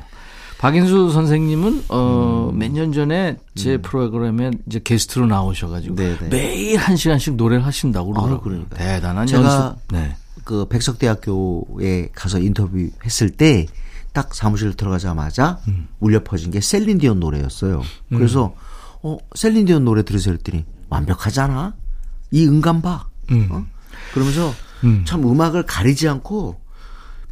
박인수 0.57 1.11
선생님은 1.11 1.83
어 1.89 2.49
음. 2.51 2.57
몇년 2.57 2.91
전에 2.91 3.37
제 3.53 3.75
음. 3.75 3.81
프로그램에 3.83 4.49
이제 4.65 4.79
게스트로 4.83 5.27
나오셔가지고 5.27 5.93
네네. 5.95 6.29
매일 6.29 6.79
한 6.79 6.95
시간씩 6.95 7.35
노래를 7.35 7.63
하신다고 7.67 8.09
그러더라고요. 8.11 8.39
아, 8.39 8.41
그러니까. 8.43 8.75
대단한 8.75 9.27
제가 9.27 9.43
연습. 9.43 9.75
네. 9.91 10.15
그 10.43 10.65
백석대학교에 10.69 12.09
가서 12.15 12.39
인터뷰했을 12.39 13.29
때 13.29 13.67
딱 14.13 14.33
사무실 14.35 14.73
들어가자마자 14.75 15.59
음. 15.67 15.87
울려 15.99 16.23
퍼진 16.23 16.51
게 16.51 16.61
셀린디온 16.61 17.19
노래였어요. 17.19 17.81
음. 18.11 18.17
그래서 18.17 18.53
어, 19.03 19.17
셀린디온 19.35 19.85
노래 19.85 20.03
들으세요 20.03 20.33
했더니 20.33 20.65
완벽하잖아. 20.89 21.75
이 22.31 22.47
음감 22.47 22.81
봐. 22.81 23.07
음. 23.31 23.47
어? 23.51 23.65
그러면서 24.13 24.53
음. 24.83 25.03
참 25.05 25.29
음악을 25.29 25.63
가리지 25.63 26.07
않고 26.07 26.63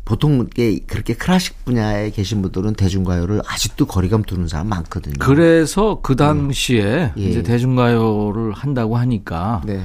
보통 0.03 0.47
그렇게 0.87 1.13
클래식 1.13 1.63
분야에 1.63 2.11
계신 2.11 2.41
분들은 2.41 2.73
대중가요를 2.73 3.41
아직도 3.47 3.85
거리감 3.85 4.23
두는 4.23 4.47
사람 4.47 4.67
많거든요. 4.69 5.15
그래서 5.19 5.99
그 6.01 6.15
당시에 6.15 7.13
음. 7.15 7.21
예. 7.21 7.23
이제 7.23 7.43
대중가요를 7.43 8.51
한다고 8.53 8.97
하니까 8.97 9.61
네. 9.65 9.81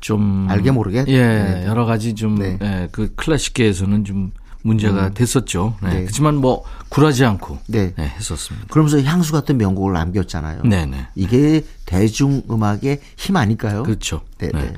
좀 0.00 0.46
알게 0.48 0.70
모르게 0.70 1.04
예 1.08 1.26
네. 1.26 1.66
여러 1.66 1.84
가지 1.84 2.14
좀그 2.14 2.42
네. 2.42 2.58
예, 2.62 2.88
그 2.92 3.12
클래식계에서는 3.16 4.04
좀 4.04 4.30
문제가 4.62 5.06
음. 5.08 5.14
됐었죠. 5.14 5.76
네. 5.82 5.88
네. 5.90 6.00
그렇지만 6.02 6.36
뭐 6.36 6.64
굴하지 6.88 7.24
않고 7.24 7.58
네. 7.66 7.94
네. 7.96 8.12
했었습니다. 8.16 8.66
그러면서 8.70 9.00
향수 9.02 9.32
같은 9.32 9.56
명곡을 9.56 9.92
남겼잖아요. 9.92 10.62
네네. 10.62 10.86
네. 10.86 11.08
이게 11.14 11.64
대중 11.86 12.42
음악의 12.50 13.00
힘 13.16 13.36
아닐까요? 13.36 13.82
그렇죠. 13.82 14.22
네. 14.38 14.50
네. 14.52 14.74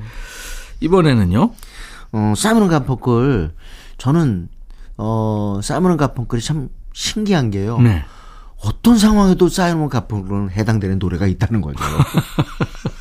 이번에는요. 0.79 1.51
어, 2.13 2.33
사이먼 2.35 2.67
가펑클 2.67 3.51
저는 3.97 4.49
어, 4.97 5.59
사이먼 5.63 5.97
가펑클이 5.97 6.41
참 6.41 6.69
신기한 6.93 7.51
게요. 7.51 7.79
네. 7.79 8.03
어떤 8.63 8.97
상황에도 8.97 9.49
사이먼 9.49 9.89
가펑클은 9.89 10.51
해당되는 10.51 10.99
노래가 10.99 11.25
있다는 11.27 11.61
거죠. 11.61 11.83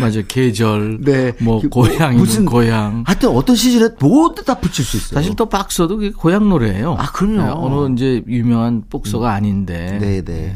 맞아요. 0.00 0.22
계절, 0.28 1.00
네. 1.00 1.32
뭐 1.40 1.60
그, 1.60 1.68
고향이 1.68 2.16
무슨 2.16 2.44
고향. 2.44 3.04
하여튼 3.06 3.30
어떤 3.30 3.56
시즌에 3.56 3.90
모두 4.00 4.44
다 4.44 4.54
붙일 4.54 4.84
수 4.84 4.96
있어요. 4.96 5.14
사실 5.14 5.34
또 5.36 5.46
박서도 5.46 6.12
고향 6.16 6.48
노래예요. 6.48 6.96
아, 6.98 7.10
그럼요. 7.12 7.42
네, 7.42 7.48
어느 7.48 7.92
이제 7.94 8.22
유명한 8.26 8.84
복서가 8.88 9.28
음. 9.28 9.34
아닌데. 9.34 9.98
네, 10.00 10.22
네. 10.22 10.54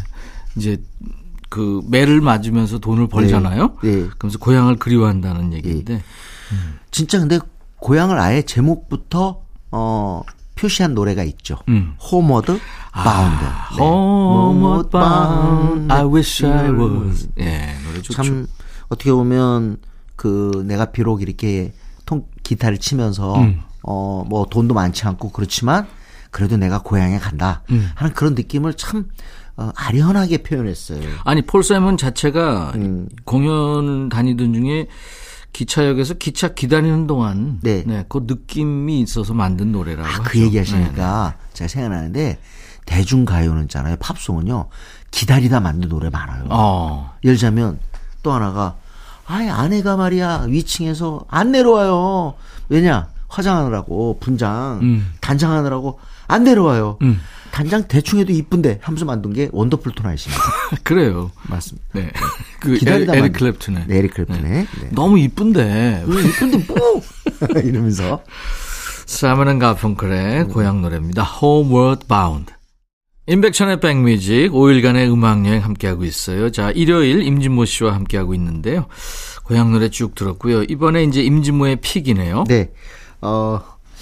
이제 0.57 0.83
그 1.49 1.83
매를 1.89 2.21
맞으면서 2.21 2.79
돈을 2.79 3.09
벌잖아요. 3.09 3.77
네. 3.83 3.91
네. 3.91 4.09
그러면서 4.17 4.39
고향을 4.39 4.77
그리워한다는 4.77 5.53
얘기인데. 5.53 5.95
네. 5.95 6.03
음. 6.53 6.79
진짜 6.91 7.19
근데 7.19 7.39
고향을 7.77 8.19
아예 8.19 8.43
제목부터 8.43 9.43
어 9.71 10.23
표시한 10.55 10.95
노래가 10.95 11.25
있죠. 11.25 11.59
음. 11.69 11.95
Bound. 11.99 12.59
아, 12.93 13.67
네. 13.77 14.91
Bound. 14.91 15.93
I 15.93 16.05
wish 16.05 16.47
I 16.47 16.71
was. 16.71 17.29
예, 17.39 17.75
노래 17.85 18.01
좋죠. 18.03 18.13
참 18.13 18.47
어떻게 18.93 19.11
보면 19.11 19.79
그 20.17 20.65
내가 20.67 20.87
비록 20.87 21.23
이렇게 21.23 21.73
통 22.05 22.27
기타를 22.43 22.79
치면서 22.79 23.37
음. 23.41 23.61
어뭐 23.83 24.47
돈도 24.51 24.75
많지 24.75 25.07
않고 25.07 25.31
그렇지만 25.31 25.87
그래도 26.31 26.57
내가 26.57 26.83
고향에 26.83 27.19
간다 27.19 27.63
음. 27.71 27.91
하는 27.95 28.13
그런 28.15 28.35
느낌을 28.35 28.75
참 28.75 29.09
어, 29.57 29.71
아련하게 29.75 30.39
표현했어요. 30.39 31.01
아니 31.25 31.43
폴 31.43 31.63
사이먼 31.63 31.97
자체가 31.97 32.73
음. 32.77 33.09
공연 33.25 34.09
다니던 34.09 34.55
중에 34.55 34.89
기차역에서 35.53 36.15
기차 36.15 36.49
기다리는 36.55 37.07
동안 37.07 37.59
네. 37.63 37.85
네, 37.87 38.05
그 38.09 38.25
느낌이 38.27 39.01
있어서 39.01 39.35
만든 39.35 39.73
노래라고. 39.73 40.09
아, 40.09 40.23
그 40.23 40.39
얘기 40.39 40.57
하시니까 40.57 41.35
네. 41.39 41.49
제가 41.53 41.69
생각나는데 41.69 42.39
대중 42.87 43.25
가요는 43.25 43.65
있잖아요. 43.65 43.97
팝송은요. 43.97 44.69
기다리다 45.11 45.61
만든 45.61 45.89
노래 45.91 46.09
많아요. 46.09 46.47
어. 46.49 47.15
예를 47.23 47.37
들자면 47.37 47.79
또 48.23 48.33
하나가 48.33 48.77
아예 49.27 49.49
아내가 49.49 49.97
말이야 49.97 50.47
위층에서 50.49 51.25
안 51.29 51.53
내려와요. 51.53 52.35
왜냐 52.69 53.09
화장하느라고 53.29 54.19
분장 54.21 54.81
음. 54.83 55.13
단장하느라고 55.21 55.99
안 56.29 56.45
내려와요. 56.45 56.99
음. 57.03 57.21
단장 57.51 57.87
대충 57.87 58.19
해도 58.19 58.33
이쁜데 58.33 58.79
하면서 58.83 59.05
만든 59.05 59.33
게 59.35 59.49
원더풀 59.53 59.93
토나잇입니다. 59.93 60.43
그래요. 60.85 61.31
맞습니다. 61.49 61.87
네. 61.93 62.11
그 62.61 62.75
기다리다 62.75 63.15
에릭 63.15 63.35
클랩튼의. 63.35 63.87
네, 63.87 63.99
에릭 63.99 64.15
클랩튼의. 64.15 64.43
네. 64.43 64.67
네. 64.81 64.89
너무 64.93 65.19
이쁜데. 65.19 66.05
왜 66.07 66.23
이쁜데 66.23 66.65
뭐 66.67 67.03
이러면서. 67.63 68.23
사이먼 69.05 69.59
가펑클의 69.59 70.41
음. 70.43 70.49
고향 70.49 70.81
노래입니다. 70.81 71.23
Homeward 71.43 72.07
Bound. 72.07 72.53
인백천의 73.27 73.79
백뮤직 73.81 74.51
5일간의 74.51 75.13
음악여행 75.13 75.63
함께하고 75.63 76.05
있어요. 76.05 76.51
자, 76.51 76.73
일요일 76.73 77.23
임진모 77.23 77.65
씨와 77.67 77.95
함께하고 77.95 78.35
있는데요. 78.35 78.87
고향 79.45 79.71
노래 79.73 79.89
쭉 79.91 80.15
들었고요. 80.15 80.65
이번에 80.65 81.05
이제 81.05 81.23
임진모의 81.23 81.77
pick이네요. 81.77 82.45
네. 82.49 82.73
어, 83.21 83.61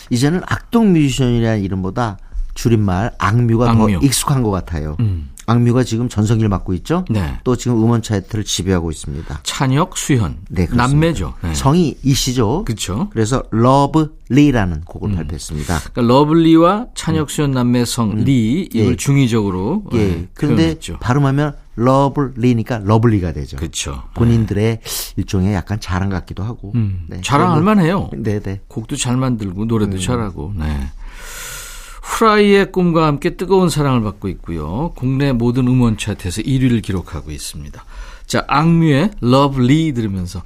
이제는 0.09 0.41
악동 0.47 0.93
뮤지션이라는 0.95 1.63
이름보다 1.63 2.19
줄임말 2.55 3.13
악뮤가 3.19 3.71
악뮤. 3.71 3.93
더 3.93 3.99
익숙한 4.07 4.43
것 4.43 4.51
같아요. 4.51 4.97
음. 5.01 5.31
악뮤가 5.51 5.83
지금 5.83 6.09
전성기를 6.09 6.49
맞고 6.49 6.75
있죠. 6.75 7.05
네. 7.11 7.39
또 7.43 7.57
지금 7.57 7.83
음원 7.83 8.03
차트를 8.03 8.45
지배하고 8.45 8.91
있습니다. 8.91 9.41
찬혁, 9.43 9.97
수현. 9.97 10.39
네, 10.49 10.67
그렇습니다. 10.67 10.87
남매죠. 10.87 11.35
네. 11.43 11.55
성이 11.55 11.97
이시죠. 12.05 12.65
그렇죠. 12.65 13.09
그래서 13.11 13.43
Love 13.51 13.91
Lee라는 13.91 14.83
곡을 14.83 15.11
음. 15.11 15.17
발표했습니다. 15.17 15.81
그러니까 15.93 16.03
Love 16.03 16.40
Lee와 16.40 16.87
찬혁, 16.95 17.31
수현 17.31 17.51
남매 17.51 17.85
성 17.85 18.13
음. 18.13 18.25
리 18.25 18.69
이걸 18.73 18.93
예. 18.93 18.97
중의적으로 18.97 19.85
예. 19.93 19.97
네, 19.99 20.29
그런데 20.35 20.77
발음하면 21.01 21.57
Love 21.75 22.11
Lee니까 22.11 22.83
lovely가 22.85 23.33
되죠. 23.33 23.57
그렇죠. 23.57 24.03
본인들의 24.15 24.81
네. 24.81 25.13
일종의 25.17 25.55
약간 25.55 25.81
자랑 25.81 26.11
같기도 26.11 26.43
하고. 26.43 26.73
음. 26.75 27.07
네. 27.09 27.21
자랑할 27.23 27.63
만해요. 27.63 28.11
네, 28.17 28.39
네. 28.39 28.61
곡도 28.69 28.97
잘 28.97 29.17
만들고 29.17 29.65
노래도 29.65 29.97
음. 29.97 30.01
잘하고. 30.01 30.53
네. 30.57 30.91
후라이의 32.03 32.73
꿈과 32.73 33.07
함께 33.07 33.37
뜨거운 33.37 33.69
사랑을 33.69 34.03
받고 34.03 34.29
있고요. 34.29 34.93
국내 34.97 35.33
모든 35.33 35.67
음원 35.69 35.97
차트에서 35.97 36.43
1위를 36.43 36.83
기록하고 36.83 37.31
있습니다. 37.31 37.85
자, 38.27 38.45
악뮤의 38.49 39.11
Love 39.21 39.62
Lee 39.62 39.93
들으면서 39.93 40.43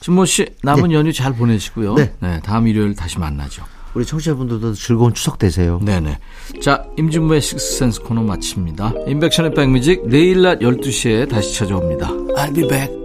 준모 0.00 0.24
씨 0.24 0.46
남은 0.62 0.88
네. 0.88 0.94
연휴 0.96 1.12
잘 1.12 1.32
보내시고요. 1.34 1.94
네. 1.94 2.12
네. 2.20 2.40
다음 2.42 2.66
일요일 2.66 2.94
다시 2.94 3.18
만나죠. 3.18 3.64
우리 3.94 4.04
청취자분들도 4.06 4.74
즐거운 4.74 5.12
추석 5.14 5.38
되세요. 5.38 5.78
네네. 5.82 6.18
자, 6.62 6.84
임진무의 6.96 7.40
식스센스 7.40 8.00
코너 8.00 8.22
마칩니다. 8.22 8.92
인백션의 9.06 9.54
백뮤직 9.54 10.08
내일 10.08 10.42
낮 10.42 10.60
12시에 10.60 11.28
다시 11.28 11.54
찾아옵니다. 11.54 12.08
I'll 12.08 12.54
be 12.54 12.66
back. 12.66 13.01